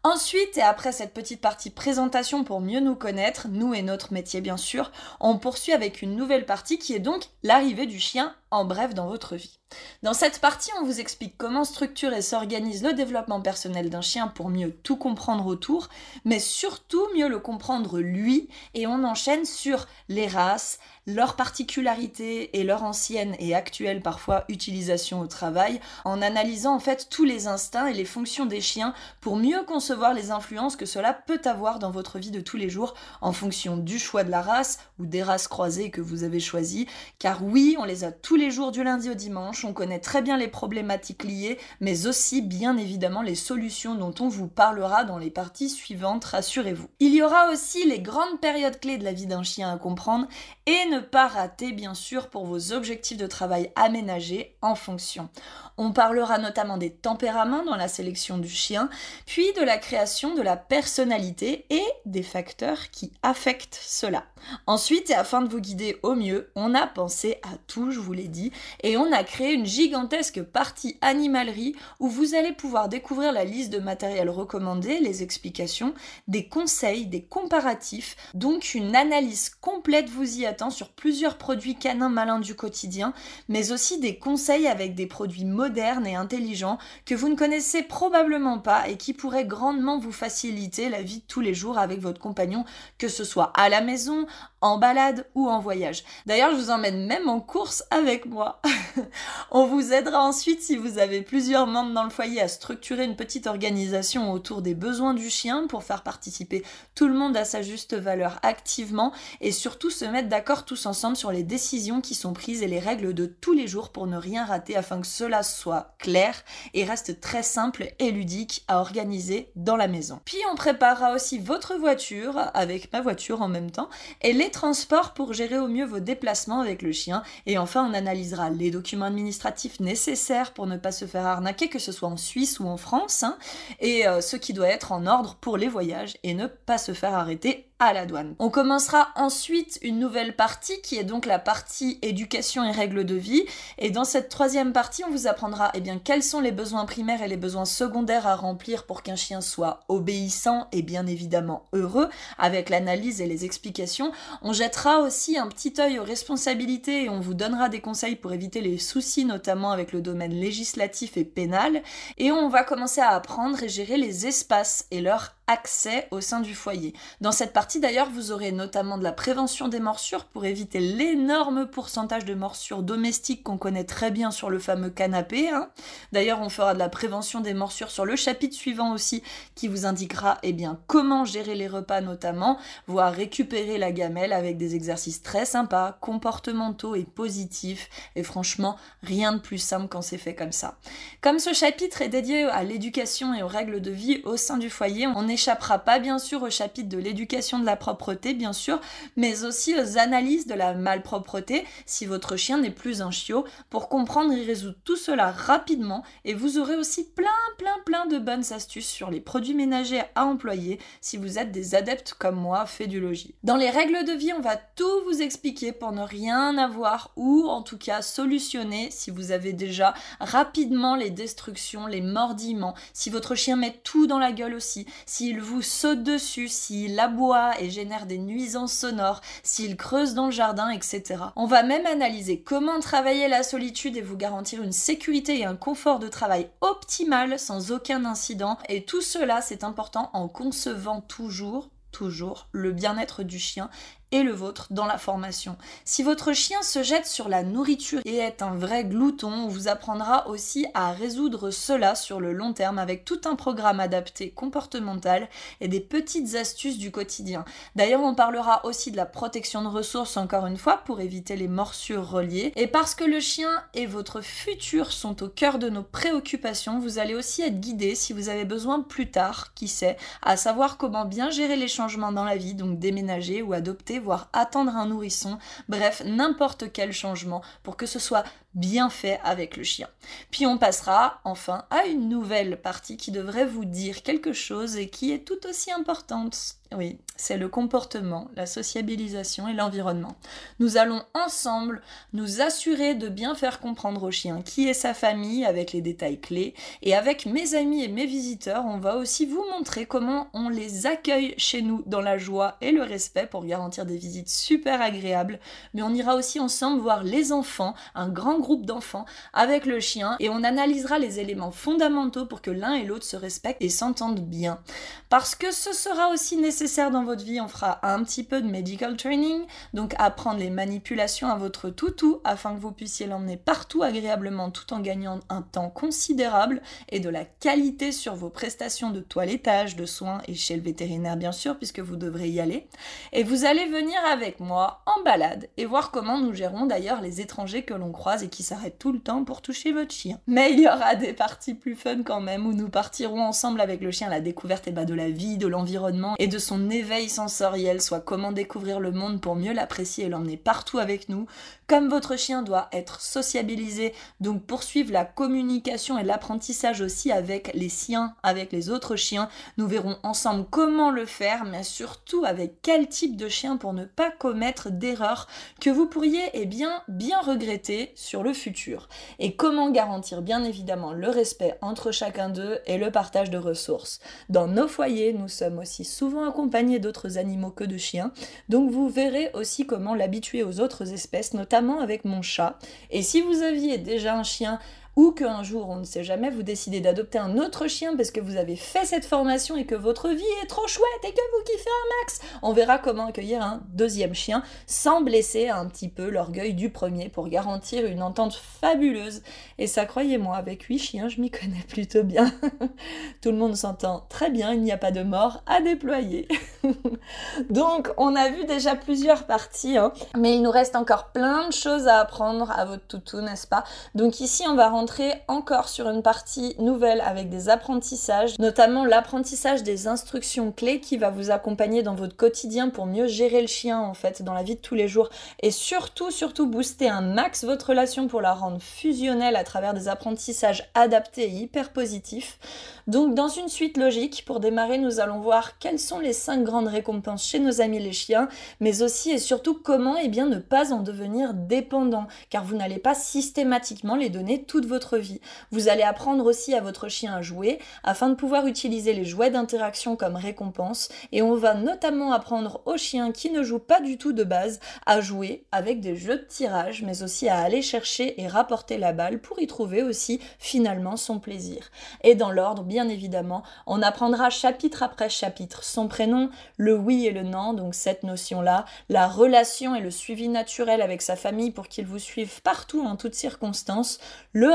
Ensuite, 0.04 0.56
et 0.56 0.62
après 0.62 0.92
cette 0.92 1.12
petite 1.12 1.40
partie 1.40 1.70
présentation 1.70 2.44
pour 2.44 2.60
mieux 2.60 2.78
nous 2.78 2.94
connaître, 2.94 3.48
nous 3.48 3.74
et 3.74 3.82
notre 3.82 4.12
métier 4.12 4.40
bien 4.40 4.56
sûr, 4.56 4.92
on 5.18 5.38
poursuit 5.38 5.72
avec 5.72 6.02
une 6.02 6.14
nouvelle 6.14 6.46
partie 6.46 6.78
qui 6.78 6.94
est 6.94 7.00
donc 7.00 7.24
l'arrivée 7.42 7.86
du 7.86 7.98
chien 7.98 8.32
en 8.50 8.64
bref 8.64 8.94
dans 8.94 9.06
votre 9.06 9.36
vie. 9.36 9.58
Dans 10.02 10.14
cette 10.14 10.40
partie, 10.40 10.70
on 10.80 10.84
vous 10.84 11.00
explique 11.00 11.36
comment 11.36 11.64
structure 11.64 12.14
et 12.14 12.22
s'organise 12.22 12.82
le 12.82 12.94
développement 12.94 13.40
personnel 13.40 13.90
d'un 13.90 14.00
chien 14.00 14.28
pour 14.28 14.48
mieux 14.48 14.72
tout 14.72 14.96
comprendre 14.96 15.46
autour, 15.46 15.88
mais 16.24 16.38
surtout 16.38 17.06
mieux 17.14 17.28
le 17.28 17.38
comprendre 17.38 17.98
lui, 17.98 18.48
et 18.74 18.86
on 18.86 19.04
enchaîne 19.04 19.44
sur 19.44 19.86
les 20.08 20.26
races, 20.26 20.78
leurs 21.06 21.36
particularités 21.36 22.58
et 22.58 22.64
leur 22.64 22.82
ancienne 22.82 23.34
et 23.38 23.54
actuelle 23.54 24.00
parfois 24.00 24.44
utilisation 24.48 25.20
au 25.20 25.26
travail, 25.26 25.80
en 26.04 26.22
analysant 26.22 26.74
en 26.74 26.80
fait 26.80 27.08
tous 27.10 27.24
les 27.24 27.46
instincts 27.46 27.88
et 27.88 27.94
les 27.94 28.04
fonctions 28.04 28.46
des 28.46 28.60
chiens 28.60 28.94
pour 29.20 29.36
mieux 29.36 29.62
concevoir 29.64 30.14
les 30.14 30.30
influences 30.30 30.76
que 30.76 30.86
cela 30.86 31.12
peut 31.12 31.40
avoir 31.44 31.78
dans 31.78 31.90
votre 31.90 32.18
vie 32.18 32.30
de 32.30 32.40
tous 32.40 32.56
les 32.56 32.70
jours 32.70 32.94
en 33.20 33.32
fonction 33.32 33.76
du 33.76 33.98
choix 33.98 34.24
de 34.24 34.30
la 34.30 34.42
race 34.42 34.78
ou 34.98 35.06
des 35.06 35.22
races 35.22 35.48
croisées 35.48 35.90
que 35.90 36.00
vous 36.00 36.24
avez 36.24 36.40
choisies, 36.40 36.86
car 37.18 37.44
oui, 37.44 37.76
on 37.78 37.84
les 37.84 38.04
a 38.04 38.12
tous 38.12 38.37
les 38.38 38.50
jours 38.50 38.70
du 38.72 38.84
lundi 38.84 39.10
au 39.10 39.14
dimanche, 39.14 39.64
on 39.64 39.72
connaît 39.72 39.98
très 39.98 40.22
bien 40.22 40.36
les 40.36 40.48
problématiques 40.48 41.24
liées, 41.24 41.58
mais 41.80 42.06
aussi 42.06 42.40
bien 42.40 42.76
évidemment 42.76 43.20
les 43.20 43.34
solutions 43.34 43.96
dont 43.96 44.14
on 44.20 44.28
vous 44.28 44.46
parlera 44.46 45.04
dans 45.04 45.18
les 45.18 45.30
parties 45.30 45.68
suivantes, 45.68 46.24
rassurez-vous. 46.24 46.88
Il 47.00 47.14
y 47.14 47.22
aura 47.22 47.50
aussi 47.50 47.84
les 47.86 48.00
grandes 48.00 48.40
périodes 48.40 48.78
clés 48.78 48.96
de 48.96 49.04
la 49.04 49.12
vie 49.12 49.26
d'un 49.26 49.42
chien 49.42 49.72
à 49.72 49.76
comprendre 49.76 50.28
et 50.68 50.84
ne 50.90 51.00
pas 51.00 51.28
rater 51.28 51.72
bien 51.72 51.94
sûr 51.94 52.28
pour 52.28 52.44
vos 52.44 52.74
objectifs 52.74 53.16
de 53.16 53.26
travail 53.26 53.72
aménagés 53.74 54.54
en 54.60 54.74
fonction. 54.74 55.30
On 55.78 55.92
parlera 55.92 56.36
notamment 56.36 56.76
des 56.76 56.90
tempéraments 56.90 57.64
dans 57.64 57.76
la 57.76 57.88
sélection 57.88 58.36
du 58.36 58.50
chien, 58.50 58.90
puis 59.24 59.50
de 59.54 59.62
la 59.62 59.78
création 59.78 60.34
de 60.34 60.42
la 60.42 60.58
personnalité 60.58 61.64
et 61.70 61.84
des 62.04 62.22
facteurs 62.22 62.90
qui 62.90 63.14
affectent 63.22 63.80
cela. 63.80 64.24
Ensuite, 64.66 65.08
et 65.08 65.14
afin 65.14 65.40
de 65.40 65.48
vous 65.48 65.60
guider 65.60 65.96
au 66.02 66.14
mieux, 66.14 66.50
on 66.54 66.74
a 66.74 66.86
pensé 66.86 67.38
à 67.44 67.56
tout, 67.66 67.90
je 67.90 68.00
vous 68.00 68.12
l'ai 68.12 68.28
dit, 68.28 68.52
et 68.82 68.98
on 68.98 69.10
a 69.10 69.24
créé 69.24 69.54
une 69.54 69.64
gigantesque 69.64 70.42
partie 70.42 70.98
animalerie 71.00 71.76
où 71.98 72.08
vous 72.08 72.34
allez 72.34 72.52
pouvoir 72.52 72.90
découvrir 72.90 73.32
la 73.32 73.44
liste 73.44 73.72
de 73.72 73.78
matériel 73.78 74.28
recommandé, 74.28 75.00
les 75.00 75.22
explications, 75.22 75.94
des 76.26 76.46
conseils, 76.46 77.06
des 77.06 77.22
comparatifs, 77.22 78.16
donc 78.34 78.74
une 78.74 78.94
analyse 78.94 79.48
complète 79.48 80.10
vous 80.10 80.38
y 80.38 80.44
attend 80.44 80.57
sur 80.70 80.88
plusieurs 80.88 81.38
produits 81.38 81.76
canins 81.76 82.08
malins 82.08 82.40
du 82.40 82.54
quotidien, 82.54 83.12
mais 83.48 83.72
aussi 83.72 84.00
des 84.00 84.18
conseils 84.18 84.66
avec 84.66 84.94
des 84.94 85.06
produits 85.06 85.44
modernes 85.44 86.06
et 86.06 86.16
intelligents 86.16 86.78
que 87.06 87.14
vous 87.14 87.28
ne 87.28 87.36
connaissez 87.36 87.82
probablement 87.82 88.58
pas 88.58 88.88
et 88.88 88.96
qui 88.96 89.12
pourraient 89.12 89.44
grandement 89.44 89.98
vous 89.98 90.12
faciliter 90.12 90.88
la 90.88 91.02
vie 91.02 91.18
de 91.18 91.26
tous 91.26 91.40
les 91.40 91.54
jours 91.54 91.78
avec 91.78 92.00
votre 92.00 92.20
compagnon, 92.20 92.64
que 92.98 93.08
ce 93.08 93.24
soit 93.24 93.52
à 93.54 93.68
la 93.68 93.80
maison, 93.80 94.26
en 94.60 94.78
balade 94.78 95.26
ou 95.34 95.48
en 95.48 95.60
voyage. 95.60 96.02
D'ailleurs, 96.26 96.50
je 96.50 96.56
vous 96.56 96.70
emmène 96.70 97.06
même 97.06 97.28
en 97.28 97.40
course 97.40 97.84
avec 97.90 98.26
moi. 98.26 98.60
On 99.50 99.66
vous 99.66 99.92
aidera 99.92 100.24
ensuite 100.24 100.62
si 100.62 100.76
vous 100.76 100.98
avez 100.98 101.22
plusieurs 101.22 101.66
membres 101.66 101.94
dans 101.94 102.04
le 102.04 102.10
foyer 102.10 102.40
à 102.40 102.48
structurer 102.48 103.04
une 103.04 103.16
petite 103.16 103.46
organisation 103.46 104.32
autour 104.32 104.62
des 104.62 104.74
besoins 104.74 105.14
du 105.14 105.30
chien 105.30 105.66
pour 105.68 105.84
faire 105.84 106.02
participer 106.02 106.64
tout 106.94 107.06
le 107.06 107.14
monde 107.14 107.36
à 107.36 107.44
sa 107.44 107.62
juste 107.62 107.94
valeur 107.94 108.38
activement 108.42 109.12
et 109.40 109.52
surtout 109.52 109.90
se 109.90 110.04
mettre 110.04 110.28
tous 110.56 110.86
ensemble 110.86 111.16
sur 111.16 111.30
les 111.30 111.42
décisions 111.42 112.00
qui 112.00 112.14
sont 112.14 112.32
prises 112.32 112.62
et 112.62 112.68
les 112.68 112.78
règles 112.78 113.12
de 113.12 113.26
tous 113.26 113.52
les 113.52 113.68
jours 113.68 113.90
pour 113.90 114.06
ne 114.06 114.16
rien 114.16 114.44
rater 114.44 114.76
afin 114.76 115.00
que 115.00 115.06
cela 115.06 115.42
soit 115.42 115.94
clair 115.98 116.42
et 116.72 116.84
reste 116.84 117.20
très 117.20 117.42
simple 117.42 117.92
et 117.98 118.10
ludique 118.10 118.64
à 118.66 118.80
organiser 118.80 119.50
dans 119.56 119.76
la 119.76 119.88
maison. 119.88 120.20
Puis 120.24 120.38
on 120.50 120.54
préparera 120.54 121.12
aussi 121.12 121.38
votre 121.38 121.76
voiture 121.76 122.50
avec 122.54 122.92
ma 122.92 123.02
voiture 123.02 123.42
en 123.42 123.48
même 123.48 123.70
temps 123.70 123.90
et 124.22 124.32
les 124.32 124.50
transports 124.50 125.12
pour 125.12 125.34
gérer 125.34 125.58
au 125.58 125.68
mieux 125.68 125.84
vos 125.84 126.00
déplacements 126.00 126.60
avec 126.60 126.82
le 126.82 126.92
chien. 126.92 127.22
Et 127.46 127.58
enfin, 127.58 127.86
on 127.88 127.94
analysera 127.94 128.50
les 128.50 128.70
documents 128.70 129.06
administratifs 129.06 129.80
nécessaires 129.80 130.54
pour 130.54 130.66
ne 130.66 130.76
pas 130.78 130.92
se 130.92 131.04
faire 131.04 131.26
arnaquer, 131.26 131.68
que 131.68 131.78
ce 131.78 131.92
soit 131.92 132.08
en 132.08 132.16
Suisse 132.16 132.58
ou 132.58 132.66
en 132.66 132.76
France, 132.76 133.22
hein, 133.22 133.36
et 133.80 134.08
euh, 134.08 134.20
ce 134.20 134.36
qui 134.36 134.52
doit 134.52 134.68
être 134.68 134.92
en 134.92 135.06
ordre 135.06 135.36
pour 135.36 135.56
les 135.56 135.68
voyages 135.68 136.16
et 136.22 136.34
ne 136.34 136.46
pas 136.46 136.78
se 136.78 136.92
faire 136.92 137.14
arrêter 137.14 137.67
à 137.80 137.92
la 137.92 138.06
douane. 138.06 138.34
On 138.40 138.50
commencera 138.50 139.08
ensuite 139.14 139.78
une 139.82 140.00
nouvelle 140.00 140.34
partie 140.34 140.80
qui 140.82 140.96
est 140.96 141.04
donc 141.04 141.26
la 141.26 141.38
partie 141.38 141.98
éducation 142.02 142.64
et 142.64 142.72
règles 142.72 143.04
de 143.04 143.14
vie. 143.14 143.44
Et 143.78 143.90
dans 143.90 144.04
cette 144.04 144.28
troisième 144.28 144.72
partie, 144.72 145.04
on 145.04 145.10
vous 145.10 145.28
apprendra 145.28 145.70
eh 145.74 145.80
bien, 145.80 146.00
quels 146.02 146.24
sont 146.24 146.40
les 146.40 146.50
besoins 146.50 146.86
primaires 146.86 147.22
et 147.22 147.28
les 147.28 147.36
besoins 147.36 147.64
secondaires 147.64 148.26
à 148.26 148.34
remplir 148.34 148.84
pour 148.84 149.02
qu'un 149.02 149.14
chien 149.14 149.40
soit 149.40 149.80
obéissant 149.88 150.66
et 150.72 150.82
bien 150.82 151.06
évidemment 151.06 151.68
heureux, 151.72 152.08
avec 152.36 152.68
l'analyse 152.68 153.20
et 153.20 153.26
les 153.26 153.44
explications. 153.44 154.10
On 154.42 154.52
jettera 154.52 155.00
aussi 155.00 155.38
un 155.38 155.46
petit 155.46 155.74
œil 155.78 156.00
aux 156.00 156.04
responsabilités 156.04 157.04
et 157.04 157.08
on 157.08 157.20
vous 157.20 157.34
donnera 157.34 157.68
des 157.68 157.80
conseils 157.80 158.16
pour 158.16 158.32
éviter 158.32 158.60
les 158.60 158.78
soucis, 158.78 159.24
notamment 159.24 159.70
avec 159.70 159.92
le 159.92 160.00
domaine 160.00 160.34
législatif 160.34 161.16
et 161.16 161.24
pénal. 161.24 161.82
Et 162.16 162.32
on 162.32 162.48
va 162.48 162.64
commencer 162.64 163.00
à 163.00 163.10
apprendre 163.10 163.62
et 163.62 163.68
gérer 163.68 163.98
les 163.98 164.26
espaces 164.26 164.86
et 164.90 165.00
leur 165.00 165.37
accès 165.48 166.06
au 166.10 166.20
sein 166.20 166.40
du 166.40 166.54
foyer. 166.54 166.92
Dans 167.20 167.32
cette 167.32 167.52
partie 167.52 167.80
d'ailleurs, 167.80 168.10
vous 168.10 168.30
aurez 168.30 168.52
notamment 168.52 168.98
de 168.98 169.02
la 169.02 169.12
prévention 169.12 169.66
des 169.66 169.80
morsures 169.80 170.26
pour 170.26 170.44
éviter 170.44 170.78
l'énorme 170.78 171.66
pourcentage 171.66 172.26
de 172.26 172.34
morsures 172.34 172.82
domestiques 172.82 173.42
qu'on 173.42 173.56
connaît 173.56 173.84
très 173.84 174.10
bien 174.10 174.30
sur 174.30 174.50
le 174.50 174.58
fameux 174.58 174.90
canapé. 174.90 175.48
Hein. 175.48 175.70
D'ailleurs, 176.12 176.40
on 176.40 176.50
fera 176.50 176.74
de 176.74 176.78
la 176.78 176.90
prévention 176.90 177.40
des 177.40 177.54
morsures 177.54 177.90
sur 177.90 178.04
le 178.04 178.14
chapitre 178.14 178.54
suivant 178.54 178.92
aussi 178.92 179.22
qui 179.54 179.68
vous 179.68 179.86
indiquera 179.86 180.38
eh 180.42 180.52
bien, 180.52 180.78
comment 180.86 181.24
gérer 181.24 181.54
les 181.54 181.66
repas 181.66 182.02
notamment, 182.02 182.58
voire 182.86 183.12
récupérer 183.12 183.78
la 183.78 183.90
gamelle 183.90 184.34
avec 184.34 184.58
des 184.58 184.74
exercices 184.74 185.22
très 185.22 185.46
sympas, 185.46 185.96
comportementaux 186.00 186.94
et 186.94 187.04
positifs. 187.04 187.88
Et 188.16 188.22
franchement, 188.22 188.76
rien 189.02 189.32
de 189.32 189.38
plus 189.38 189.58
simple 189.58 189.88
quand 189.88 190.02
c'est 190.02 190.18
fait 190.18 190.34
comme 190.34 190.52
ça. 190.52 190.76
Comme 191.22 191.38
ce 191.38 191.54
chapitre 191.54 192.02
est 192.02 192.08
dédié 192.08 192.44
à 192.44 192.62
l'éducation 192.64 193.32
et 193.34 193.42
aux 193.42 193.48
règles 193.48 193.80
de 193.80 193.90
vie 193.90 194.20
au 194.24 194.36
sein 194.36 194.58
du 194.58 194.68
foyer, 194.68 195.06
on 195.06 195.28
n'échappera 195.38 195.78
pas 195.78 196.00
bien 196.00 196.18
sûr 196.18 196.42
au 196.42 196.50
chapitre 196.50 196.88
de 196.88 196.98
l'éducation 196.98 197.60
de 197.60 197.64
la 197.64 197.76
propreté, 197.76 198.34
bien 198.34 198.52
sûr, 198.52 198.80
mais 199.14 199.44
aussi 199.44 199.76
aux 199.78 199.96
analyses 199.96 200.48
de 200.48 200.54
la 200.54 200.74
malpropreté 200.74 201.64
si 201.86 202.06
votre 202.06 202.36
chien 202.36 202.58
n'est 202.58 202.72
plus 202.72 203.02
un 203.02 203.12
chiot. 203.12 203.44
Pour 203.70 203.88
comprendre 203.88 204.32
et 204.32 204.42
résoudre 204.42 204.74
tout 204.82 204.96
cela 204.96 205.30
rapidement, 205.30 206.02
et 206.24 206.34
vous 206.34 206.58
aurez 206.58 206.74
aussi 206.74 207.04
plein, 207.04 207.26
plein, 207.56 207.76
plein 207.86 208.06
de 208.06 208.18
bonnes 208.18 208.52
astuces 208.52 208.88
sur 208.88 209.12
les 209.12 209.20
produits 209.20 209.54
ménagers 209.54 210.02
à 210.16 210.24
employer 210.24 210.80
si 211.00 211.16
vous 211.16 211.38
êtes 211.38 211.52
des 211.52 211.76
adeptes 211.76 212.14
comme 212.18 212.34
moi, 212.34 212.66
fait 212.66 212.88
du 212.88 212.98
logis. 212.98 213.36
Dans 213.44 213.56
les 213.56 213.70
règles 213.70 214.04
de 214.04 214.12
vie, 214.12 214.32
on 214.32 214.40
va 214.40 214.56
tout 214.56 215.04
vous 215.06 215.22
expliquer 215.22 215.70
pour 215.70 215.92
ne 215.92 216.02
rien 216.02 216.58
avoir 216.58 217.12
ou 217.14 217.46
en 217.46 217.62
tout 217.62 217.78
cas 217.78 218.02
solutionner 218.02 218.90
si 218.90 219.12
vous 219.12 219.30
avez 219.30 219.52
déjà 219.52 219.94
rapidement 220.18 220.96
les 220.96 221.10
destructions, 221.10 221.86
les 221.86 222.00
mordillements, 222.00 222.74
si 222.92 223.08
votre 223.08 223.36
chien 223.36 223.54
met 223.54 223.78
tout 223.84 224.08
dans 224.08 224.18
la 224.18 224.32
gueule 224.32 224.54
aussi, 224.54 224.84
s'il 225.28 225.42
vous 225.42 225.60
saute 225.60 226.02
dessus, 226.04 226.48
s'il 226.48 226.98
aboie 226.98 227.60
et 227.60 227.68
génère 227.68 228.06
des 228.06 228.16
nuisances 228.16 228.72
sonores, 228.72 229.20
s'il 229.42 229.76
creuse 229.76 230.14
dans 230.14 230.24
le 230.24 230.32
jardin, 230.32 230.70
etc. 230.70 231.16
On 231.36 231.44
va 231.44 231.62
même 231.62 231.84
analyser 231.84 232.40
comment 232.40 232.80
travailler 232.80 233.28
la 233.28 233.42
solitude 233.42 233.98
et 233.98 234.00
vous 234.00 234.16
garantir 234.16 234.62
une 234.62 234.72
sécurité 234.72 235.38
et 235.38 235.44
un 235.44 235.54
confort 235.54 235.98
de 235.98 236.08
travail 236.08 236.48
optimal 236.62 237.38
sans 237.38 237.72
aucun 237.72 238.06
incident. 238.06 238.56
Et 238.70 238.86
tout 238.86 239.02
cela, 239.02 239.42
c'est 239.42 239.64
important 239.64 240.08
en 240.14 240.28
concevant 240.28 241.02
toujours 241.02 241.68
toujours 241.90 242.48
le 242.52 242.72
bien-être 242.72 243.22
du 243.22 243.38
chien 243.38 243.70
et 244.12 244.22
le 244.22 244.32
vôtre 244.32 244.68
dans 244.70 244.86
la 244.86 244.98
formation. 244.98 245.56
Si 245.84 246.02
votre 246.02 246.32
chien 246.32 246.62
se 246.62 246.82
jette 246.82 247.06
sur 247.06 247.28
la 247.28 247.42
nourriture 247.42 248.00
et 248.04 248.16
est 248.16 248.42
un 248.42 248.54
vrai 248.54 248.84
glouton, 248.84 249.32
on 249.32 249.48
vous 249.48 249.68
apprendra 249.68 250.28
aussi 250.28 250.66
à 250.74 250.92
résoudre 250.92 251.50
cela 251.50 251.94
sur 251.94 252.20
le 252.20 252.32
long 252.32 252.52
terme 252.52 252.78
avec 252.78 253.04
tout 253.04 253.20
un 253.24 253.36
programme 253.36 253.80
adapté 253.80 254.30
comportemental 254.30 255.28
et 255.60 255.68
des 255.68 255.80
petites 255.80 256.34
astuces 256.34 256.78
du 256.78 256.90
quotidien. 256.90 257.44
D'ailleurs, 257.76 258.02
on 258.02 258.14
parlera 258.14 258.64
aussi 258.64 258.90
de 258.90 258.96
la 258.96 259.06
protection 259.06 259.62
de 259.62 259.68
ressources 259.68 260.16
encore 260.16 260.46
une 260.46 260.56
fois 260.56 260.78
pour 260.84 261.00
éviter 261.00 261.36
les 261.36 261.48
morsures 261.48 262.08
reliées. 262.08 262.52
Et 262.56 262.66
parce 262.66 262.94
que 262.94 263.04
le 263.04 263.20
chien 263.20 263.50
et 263.74 263.86
votre 263.86 264.20
futur 264.20 264.92
sont 264.92 265.22
au 265.22 265.28
cœur 265.28 265.58
de 265.58 265.68
nos 265.68 265.82
préoccupations, 265.82 266.78
vous 266.78 266.98
allez 266.98 267.14
aussi 267.14 267.42
être 267.42 267.60
guidé 267.60 267.94
si 267.94 268.12
vous 268.12 268.28
avez 268.28 268.44
besoin 268.44 268.80
plus 268.80 269.10
tard, 269.10 269.52
qui 269.54 269.68
sait, 269.68 269.96
à 270.22 270.36
savoir 270.36 270.78
comment 270.78 271.04
bien 271.04 271.30
gérer 271.30 271.56
les 271.56 271.68
changements 271.68 272.12
dans 272.12 272.24
la 272.24 272.36
vie, 272.36 272.54
donc 272.54 272.78
déménager 272.78 273.42
ou 273.42 273.52
adopter 273.52 273.97
voire 273.98 274.28
attendre 274.32 274.76
un 274.76 274.86
nourrisson, 274.86 275.38
bref, 275.68 276.02
n'importe 276.04 276.72
quel 276.72 276.92
changement 276.92 277.42
pour 277.62 277.76
que 277.76 277.86
ce 277.86 277.98
soit 277.98 278.24
bien 278.54 278.90
fait 278.90 279.20
avec 279.24 279.56
le 279.56 279.64
chien. 279.64 279.88
Puis 280.30 280.46
on 280.46 280.58
passera 280.58 281.20
enfin 281.24 281.64
à 281.70 281.86
une 281.86 282.08
nouvelle 282.08 282.60
partie 282.60 282.96
qui 282.96 283.10
devrait 283.10 283.46
vous 283.46 283.64
dire 283.64 284.02
quelque 284.02 284.32
chose 284.32 284.76
et 284.76 284.88
qui 284.88 285.12
est 285.12 285.24
tout 285.24 285.46
aussi 285.48 285.70
importante. 285.70 286.58
Oui, 286.76 286.98
c'est 287.16 287.38
le 287.38 287.48
comportement, 287.48 288.28
la 288.36 288.44
sociabilisation 288.44 289.48
et 289.48 289.54
l'environnement. 289.54 290.16
Nous 290.58 290.76
allons 290.76 291.02
ensemble 291.14 291.80
nous 292.12 292.42
assurer 292.42 292.94
de 292.94 293.08
bien 293.08 293.34
faire 293.34 293.58
comprendre 293.58 294.02
au 294.02 294.10
chien 294.10 294.42
qui 294.42 294.68
est 294.68 294.74
sa 294.74 294.92
famille 294.92 295.46
avec 295.46 295.72
les 295.72 295.80
détails 295.80 296.20
clés. 296.20 296.54
Et 296.82 296.94
avec 296.94 297.24
mes 297.24 297.54
amis 297.54 297.84
et 297.84 297.88
mes 297.88 298.04
visiteurs, 298.04 298.66
on 298.66 298.78
va 298.78 298.96
aussi 298.96 299.24
vous 299.24 299.44
montrer 299.50 299.86
comment 299.86 300.28
on 300.34 300.50
les 300.50 300.84
accueille 300.84 301.34
chez 301.38 301.62
nous 301.62 301.82
dans 301.86 302.02
la 302.02 302.18
joie 302.18 302.58
et 302.60 302.70
le 302.70 302.82
respect 302.82 303.26
pour 303.26 303.46
garantir 303.46 303.86
des 303.86 303.96
visites 303.96 304.28
super 304.28 304.82
agréables. 304.82 305.40
Mais 305.72 305.82
on 305.82 305.94
ira 305.94 306.16
aussi 306.16 306.38
ensemble 306.38 306.82
voir 306.82 307.02
les 307.02 307.32
enfants, 307.32 307.74
un 307.94 308.10
grand 308.10 308.37
groupe 308.40 308.66
d'enfants, 308.66 309.04
avec 309.32 309.66
le 309.66 309.80
chien 309.80 310.16
et 310.20 310.28
on 310.28 310.44
analysera 310.44 310.98
les 310.98 311.20
éléments 311.20 311.50
fondamentaux 311.50 312.26
pour 312.26 312.42
que 312.42 312.50
l'un 312.50 312.74
et 312.74 312.84
l'autre 312.84 313.04
se 313.04 313.16
respectent 313.16 313.62
et 313.62 313.68
s'entendent 313.68 314.20
bien. 314.20 314.60
Parce 315.08 315.34
que 315.34 315.50
ce 315.50 315.72
sera 315.72 316.08
aussi 316.08 316.36
nécessaire 316.36 316.90
dans 316.90 317.04
votre 317.04 317.24
vie, 317.24 317.40
on 317.40 317.48
fera 317.48 317.78
un 317.82 318.02
petit 318.04 318.24
peu 318.24 318.40
de 318.40 318.48
medical 318.48 318.96
training, 318.96 319.42
donc 319.74 319.94
apprendre 319.98 320.38
les 320.40 320.50
manipulations 320.50 321.28
à 321.28 321.36
votre 321.36 321.70
toutou 321.70 322.20
afin 322.24 322.54
que 322.54 322.60
vous 322.60 322.72
puissiez 322.72 323.06
l'emmener 323.06 323.36
partout 323.36 323.82
agréablement 323.82 324.50
tout 324.50 324.72
en 324.72 324.80
gagnant 324.80 325.20
un 325.28 325.42
temps 325.42 325.70
considérable 325.70 326.62
et 326.88 327.00
de 327.00 327.08
la 327.08 327.24
qualité 327.24 327.92
sur 327.92 328.14
vos 328.14 328.30
prestations 328.30 328.90
de 328.90 329.00
toilettage, 329.00 329.76
de 329.76 329.86
soins 329.86 330.20
et 330.28 330.34
chez 330.34 330.56
le 330.56 330.62
vétérinaire 330.62 331.16
bien 331.16 331.32
sûr 331.32 331.56
puisque 331.56 331.80
vous 331.80 331.96
devrez 331.96 332.28
y 332.28 332.40
aller. 332.40 332.68
Et 333.12 333.24
vous 333.24 333.44
allez 333.44 333.66
venir 333.66 333.98
avec 334.10 334.40
moi 334.40 334.82
en 334.86 335.02
balade 335.02 335.48
et 335.56 335.66
voir 335.66 335.90
comment 335.90 336.18
nous 336.18 336.34
gérons 336.34 336.66
d'ailleurs 336.66 337.00
les 337.00 337.20
étrangers 337.20 337.62
que 337.62 337.74
l'on 337.74 337.92
croise 337.92 338.22
et 338.22 338.27
qui 338.28 338.42
s'arrêtent 338.42 338.78
tout 338.78 338.92
le 338.92 339.00
temps 339.00 339.24
pour 339.24 339.42
toucher 339.42 339.72
votre 339.72 339.92
chien. 339.92 340.18
Mais 340.26 340.52
il 340.52 340.60
y 340.60 340.68
aura 340.68 340.94
des 340.94 341.12
parties 341.12 341.54
plus 341.54 341.74
fun 341.74 342.02
quand 342.02 342.20
même 342.20 342.46
où 342.46 342.52
nous 342.52 342.68
partirons 342.68 343.22
ensemble 343.22 343.60
avec 343.60 343.80
le 343.80 343.90
chien 343.90 344.08
à 344.08 344.10
la 344.10 344.20
découverte 344.20 344.64
eh 344.66 344.72
ben, 344.72 344.84
de 344.84 344.94
la 344.94 345.10
vie, 345.10 345.38
de 345.38 345.46
l'environnement 345.46 346.14
et 346.18 346.26
de 346.26 346.38
son 346.38 346.70
éveil 346.70 347.08
sensoriel, 347.08 347.80
soit 347.80 348.00
comment 348.00 348.32
découvrir 348.32 348.80
le 348.80 348.92
monde 348.92 349.20
pour 349.20 349.36
mieux 349.36 349.52
l'apprécier 349.52 350.06
et 350.06 350.08
l'emmener 350.08 350.36
partout 350.36 350.78
avec 350.78 351.08
nous. 351.08 351.26
Comme 351.68 351.90
votre 351.90 352.16
chien 352.16 352.40
doit 352.40 352.70
être 352.72 353.02
sociabilisé, 353.02 353.92
donc 354.20 354.42
poursuivre 354.44 354.90
la 354.90 355.04
communication 355.04 355.98
et 355.98 356.02
l'apprentissage 356.02 356.80
aussi 356.80 357.12
avec 357.12 357.50
les 357.52 357.68
siens, 357.68 358.14
avec 358.22 358.52
les 358.52 358.70
autres 358.70 358.96
chiens, 358.96 359.28
nous 359.58 359.66
verrons 359.66 359.98
ensemble 360.02 360.46
comment 360.50 360.90
le 360.90 361.04
faire, 361.04 361.44
mais 361.44 361.62
surtout 361.62 362.24
avec 362.24 362.62
quel 362.62 362.88
type 362.88 363.18
de 363.18 363.28
chien 363.28 363.58
pour 363.58 363.74
ne 363.74 363.84
pas 363.84 364.10
commettre 364.10 364.70
d'erreurs 364.70 365.28
que 365.60 365.68
vous 365.68 365.84
pourriez 365.84 366.22
eh 366.32 366.46
bien, 366.46 366.82
bien 366.88 367.20
regretter 367.20 367.92
sur 367.94 368.22
le 368.22 368.32
futur. 368.32 368.88
Et 369.18 369.36
comment 369.36 369.68
garantir 369.68 370.22
bien 370.22 370.44
évidemment 370.44 370.94
le 370.94 371.10
respect 371.10 371.58
entre 371.60 371.92
chacun 371.92 372.30
d'eux 372.30 372.60
et 372.64 372.78
le 372.78 372.90
partage 372.90 373.28
de 373.28 373.36
ressources. 373.36 374.00
Dans 374.30 374.48
nos 374.48 374.68
foyers, 374.68 375.12
nous 375.12 375.28
sommes 375.28 375.58
aussi 375.58 375.84
souvent 375.84 376.26
accompagner 376.26 376.78
d'autres 376.78 377.18
animaux 377.18 377.50
que 377.50 377.64
de 377.64 377.76
chiens. 377.76 378.10
Donc 378.48 378.70
vous 378.70 378.88
verrez 378.88 379.30
aussi 379.34 379.66
comment 379.66 379.94
l'habituer 379.94 380.42
aux 380.42 380.60
autres 380.60 380.94
espèces, 380.94 381.34
notamment 381.34 381.57
avec 381.80 382.04
mon 382.04 382.22
chat. 382.22 382.58
Et 382.90 383.02
si 383.02 383.20
vous 383.20 383.42
aviez 383.42 383.78
déjà 383.78 384.16
un 384.16 384.22
chien 384.22 384.58
ou 384.98 385.12
qu'un 385.12 385.44
jour, 385.44 385.68
on 385.68 385.76
ne 385.76 385.84
sait 385.84 386.02
jamais, 386.02 386.28
vous 386.28 386.42
décidez 386.42 386.80
d'adopter 386.80 387.18
un 387.18 387.38
autre 387.38 387.68
chien 387.68 387.94
parce 387.96 388.10
que 388.10 388.18
vous 388.18 388.36
avez 388.36 388.56
fait 388.56 388.84
cette 388.84 389.04
formation 389.04 389.56
et 389.56 389.64
que 389.64 389.76
votre 389.76 390.08
vie 390.08 390.24
est 390.42 390.46
trop 390.48 390.66
chouette 390.66 391.04
et 391.04 391.12
que 391.12 391.36
vous 391.36 391.44
kiffez 391.44 391.70
un 391.70 392.00
max, 392.00 392.20
on 392.42 392.52
verra 392.52 392.78
comment 392.78 393.06
accueillir 393.06 393.40
un 393.40 393.60
deuxième 393.68 394.12
chien 394.12 394.42
sans 394.66 395.00
blesser 395.00 395.50
un 395.50 395.66
petit 395.66 395.88
peu 395.88 396.10
l'orgueil 396.10 396.52
du 396.52 396.70
premier 396.70 397.08
pour 397.10 397.28
garantir 397.28 397.86
une 397.86 398.02
entente 398.02 398.34
fabuleuse. 398.34 399.22
Et 399.58 399.68
ça, 399.68 399.86
croyez-moi, 399.86 400.36
avec 400.36 400.64
huit 400.64 400.80
chiens, 400.80 401.08
je 401.08 401.20
m'y 401.20 401.30
connais 401.30 401.62
plutôt 401.68 402.02
bien. 402.02 402.32
Tout 403.22 403.30
le 403.30 403.36
monde 403.36 403.54
s'entend 403.54 404.04
très 404.08 404.30
bien, 404.30 404.52
il 404.52 404.62
n'y 404.62 404.72
a 404.72 404.78
pas 404.78 404.90
de 404.90 405.04
mort 405.04 405.44
à 405.46 405.60
déployer. 405.60 406.26
Donc, 407.50 407.92
on 407.98 408.16
a 408.16 408.30
vu 408.30 408.46
déjà 408.46 408.74
plusieurs 408.74 409.26
parties, 409.26 409.76
hein, 409.76 409.92
mais 410.16 410.34
il 410.34 410.42
nous 410.42 410.50
reste 410.50 410.74
encore 410.74 411.12
plein 411.12 411.46
de 411.46 411.52
choses 411.52 411.86
à 411.86 412.00
apprendre 412.00 412.50
à 412.50 412.64
votre 412.64 412.84
toutou, 412.88 413.20
n'est-ce 413.20 413.46
pas? 413.46 413.62
Donc 413.94 414.18
ici, 414.18 414.42
on 414.48 414.56
va 414.56 414.68
rentrer 414.68 414.87
encore 415.28 415.68
sur 415.68 415.88
une 415.88 416.02
partie 416.02 416.54
nouvelle 416.58 417.00
avec 417.00 417.28
des 417.28 417.48
apprentissages, 417.48 418.38
notamment 418.38 418.84
l'apprentissage 418.84 419.62
des 419.62 419.86
instructions 419.86 420.52
clés 420.52 420.80
qui 420.80 420.96
va 420.96 421.10
vous 421.10 421.30
accompagner 421.30 421.82
dans 421.82 421.94
votre 421.94 422.16
quotidien 422.16 422.68
pour 422.68 422.86
mieux 422.86 423.06
gérer 423.06 423.40
le 423.40 423.46
chien 423.46 423.78
en 423.78 423.94
fait 423.94 424.22
dans 424.22 424.34
la 424.34 424.42
vie 424.42 424.56
de 424.56 424.60
tous 424.60 424.74
les 424.74 424.88
jours 424.88 425.10
et 425.42 425.50
surtout 425.50 426.10
surtout 426.10 426.46
booster 426.46 426.88
un 426.88 427.02
max 427.02 427.44
votre 427.44 427.70
relation 427.70 428.08
pour 428.08 428.20
la 428.20 428.34
rendre 428.34 428.60
fusionnelle 428.60 429.36
à 429.36 429.44
travers 429.44 429.74
des 429.74 429.88
apprentissages 429.88 430.70
adaptés 430.74 431.24
et 431.24 431.30
hyper 431.30 431.72
positifs. 431.72 432.38
Donc 432.86 433.14
dans 433.14 433.28
une 433.28 433.48
suite 433.48 433.76
logique, 433.76 434.24
pour 434.26 434.40
démarrer, 434.40 434.78
nous 434.78 435.00
allons 435.00 435.20
voir 435.20 435.58
quelles 435.58 435.78
sont 435.78 435.98
les 435.98 436.14
cinq 436.14 436.42
grandes 436.42 436.68
récompenses 436.68 437.26
chez 437.26 437.38
nos 437.38 437.60
amis 437.60 437.78
les 437.78 437.92
chiens, 437.92 438.28
mais 438.60 438.82
aussi 438.82 439.10
et 439.10 439.18
surtout 439.18 439.54
comment 439.54 439.96
et 439.98 440.02
eh 440.04 440.08
bien, 440.08 440.26
ne 440.26 440.38
pas 440.38 440.72
en 440.72 440.80
devenir 440.80 441.34
dépendant, 441.34 442.06
car 442.30 442.44
vous 442.44 442.56
n'allez 442.56 442.78
pas 442.78 442.94
systématiquement 442.94 443.94
les 443.94 444.08
donner 444.08 444.44
toutes 444.44 444.64
vos 444.64 444.77
votre 444.78 444.96
vie. 444.96 445.20
Vous 445.50 445.66
allez 445.66 445.82
apprendre 445.82 446.24
aussi 446.24 446.54
à 446.54 446.60
votre 446.60 446.88
chien 446.88 447.16
à 447.16 447.20
jouer 447.20 447.58
afin 447.82 448.10
de 448.10 448.14
pouvoir 448.14 448.46
utiliser 448.46 448.92
les 448.92 449.04
jouets 449.04 449.32
d'interaction 449.32 449.96
comme 449.96 450.14
récompense 450.14 450.88
et 451.10 451.20
on 451.20 451.34
va 451.34 451.54
notamment 451.54 452.12
apprendre 452.12 452.60
aux 452.64 452.76
chiens 452.76 453.10
qui 453.10 453.30
ne 453.30 453.42
jouent 453.42 453.58
pas 453.58 453.80
du 453.80 453.98
tout 453.98 454.12
de 454.12 454.22
base 454.22 454.60
à 454.86 455.00
jouer 455.00 455.42
avec 455.50 455.80
des 455.80 455.96
jeux 455.96 456.18
de 456.18 456.24
tirage 456.28 456.82
mais 456.82 457.02
aussi 457.02 457.28
à 457.28 457.38
aller 457.40 457.60
chercher 457.60 458.22
et 458.22 458.28
rapporter 458.28 458.78
la 458.78 458.92
balle 458.92 459.18
pour 459.18 459.42
y 459.42 459.48
trouver 459.48 459.82
aussi 459.82 460.20
finalement 460.38 460.96
son 460.96 461.18
plaisir. 461.18 461.70
Et 462.04 462.14
dans 462.14 462.30
l'ordre, 462.30 462.62
bien 462.62 462.88
évidemment, 462.88 463.42
on 463.66 463.82
apprendra 463.82 464.30
chapitre 464.30 464.84
après 464.84 465.08
chapitre 465.08 465.64
son 465.64 465.88
prénom, 465.88 466.30
le 466.56 466.76
oui 466.76 467.06
et 467.06 467.10
le 467.10 467.24
non, 467.24 467.52
donc 467.52 467.74
cette 467.74 468.04
notion-là, 468.04 468.64
la 468.88 469.08
relation 469.08 469.74
et 469.74 469.80
le 469.80 469.90
suivi 469.90 470.28
naturel 470.28 470.82
avec 470.82 471.02
sa 471.02 471.16
famille 471.16 471.50
pour 471.50 471.66
qu'il 471.66 471.86
vous 471.86 471.98
suive 471.98 472.42
partout 472.42 472.82
en 472.82 472.94
toutes 472.94 473.16
circonstances, 473.16 473.98
le 474.32 474.52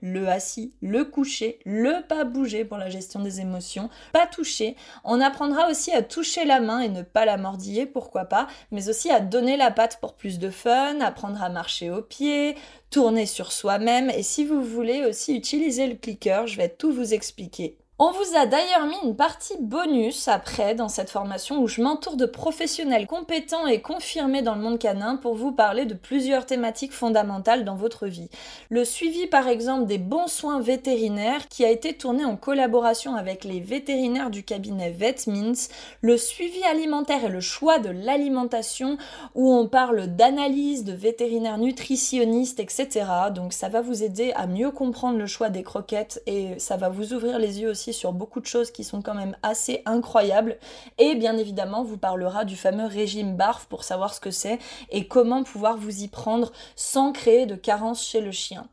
le 0.00 0.28
assis, 0.28 0.72
le 0.80 1.04
coucher, 1.04 1.58
le 1.64 2.06
pas 2.06 2.24
bouger 2.24 2.64
pour 2.64 2.78
la 2.78 2.90
gestion 2.90 3.20
des 3.20 3.40
émotions, 3.40 3.90
pas 4.12 4.26
toucher. 4.26 4.76
On 5.04 5.20
apprendra 5.20 5.70
aussi 5.70 5.92
à 5.92 6.02
toucher 6.02 6.44
la 6.44 6.60
main 6.60 6.80
et 6.80 6.88
ne 6.88 7.02
pas 7.02 7.24
la 7.24 7.36
mordiller, 7.36 7.86
pourquoi 7.86 8.24
pas, 8.24 8.46
mais 8.70 8.88
aussi 8.88 9.10
à 9.10 9.20
donner 9.20 9.56
la 9.56 9.70
patte 9.70 9.98
pour 10.00 10.14
plus 10.14 10.38
de 10.38 10.50
fun, 10.50 11.00
apprendre 11.00 11.42
à 11.42 11.48
marcher 11.48 11.90
au 11.90 12.02
pied, 12.02 12.56
tourner 12.90 13.26
sur 13.26 13.52
soi-même 13.52 14.10
et 14.10 14.22
si 14.22 14.44
vous 14.44 14.62
voulez 14.62 15.04
aussi 15.04 15.34
utiliser 15.34 15.86
le 15.86 15.96
clicker, 15.96 16.46
je 16.46 16.56
vais 16.56 16.68
tout 16.68 16.92
vous 16.92 17.14
expliquer. 17.14 17.78
On 18.00 18.10
vous 18.10 18.36
a 18.36 18.46
d'ailleurs 18.46 18.86
mis 18.86 18.96
une 19.04 19.14
partie 19.14 19.56
bonus 19.60 20.26
après 20.26 20.74
dans 20.74 20.88
cette 20.88 21.10
formation 21.10 21.62
où 21.62 21.68
je 21.68 21.80
m'entoure 21.80 22.16
de 22.16 22.26
professionnels 22.26 23.06
compétents 23.06 23.68
et 23.68 23.82
confirmés 23.82 24.42
dans 24.42 24.56
le 24.56 24.60
monde 24.60 24.80
canin 24.80 25.14
pour 25.14 25.36
vous 25.36 25.52
parler 25.52 25.84
de 25.84 25.94
plusieurs 25.94 26.44
thématiques 26.44 26.92
fondamentales 26.92 27.64
dans 27.64 27.76
votre 27.76 28.08
vie. 28.08 28.30
Le 28.68 28.84
suivi 28.84 29.28
par 29.28 29.46
exemple 29.46 29.86
des 29.86 29.98
bons 29.98 30.26
soins 30.26 30.60
vétérinaires 30.60 31.46
qui 31.46 31.64
a 31.64 31.70
été 31.70 31.92
tourné 31.92 32.24
en 32.24 32.34
collaboration 32.36 33.14
avec 33.14 33.44
les 33.44 33.60
vétérinaires 33.60 34.30
du 34.30 34.42
cabinet 34.42 34.90
VetMins, 34.90 35.68
le 36.00 36.16
suivi 36.16 36.64
alimentaire 36.64 37.24
et 37.24 37.28
le 37.28 37.40
choix 37.40 37.78
de 37.78 37.90
l'alimentation 37.90 38.98
où 39.36 39.54
on 39.54 39.68
parle 39.68 40.08
d'analyse, 40.08 40.82
de 40.82 40.94
vétérinaires 40.94 41.58
nutritionnistes, 41.58 42.58
etc. 42.58 43.06
Donc 43.32 43.52
ça 43.52 43.68
va 43.68 43.82
vous 43.82 44.02
aider 44.02 44.32
à 44.34 44.48
mieux 44.48 44.72
comprendre 44.72 45.16
le 45.16 45.28
choix 45.28 45.48
des 45.48 45.62
croquettes 45.62 46.20
et 46.26 46.58
ça 46.58 46.76
va 46.76 46.88
vous 46.88 47.12
ouvrir 47.12 47.38
les 47.38 47.60
yeux 47.60 47.70
aussi 47.70 47.83
sur 47.92 48.12
beaucoup 48.12 48.40
de 48.40 48.46
choses 48.46 48.70
qui 48.70 48.84
sont 48.84 49.02
quand 49.02 49.14
même 49.14 49.36
assez 49.42 49.82
incroyables. 49.86 50.58
Et 50.98 51.14
bien 51.14 51.36
évidemment, 51.36 51.84
vous 51.84 51.98
parlera 51.98 52.44
du 52.44 52.56
fameux 52.56 52.86
régime 52.86 53.36
BARF 53.36 53.66
pour 53.66 53.84
savoir 53.84 54.14
ce 54.14 54.20
que 54.20 54.30
c'est 54.30 54.58
et 54.90 55.06
comment 55.06 55.42
pouvoir 55.42 55.76
vous 55.76 56.02
y 56.02 56.08
prendre 56.08 56.52
sans 56.76 57.12
créer 57.12 57.46
de 57.46 57.54
carence 57.54 58.04
chez 58.04 58.20
le 58.20 58.32
chien. 58.32 58.66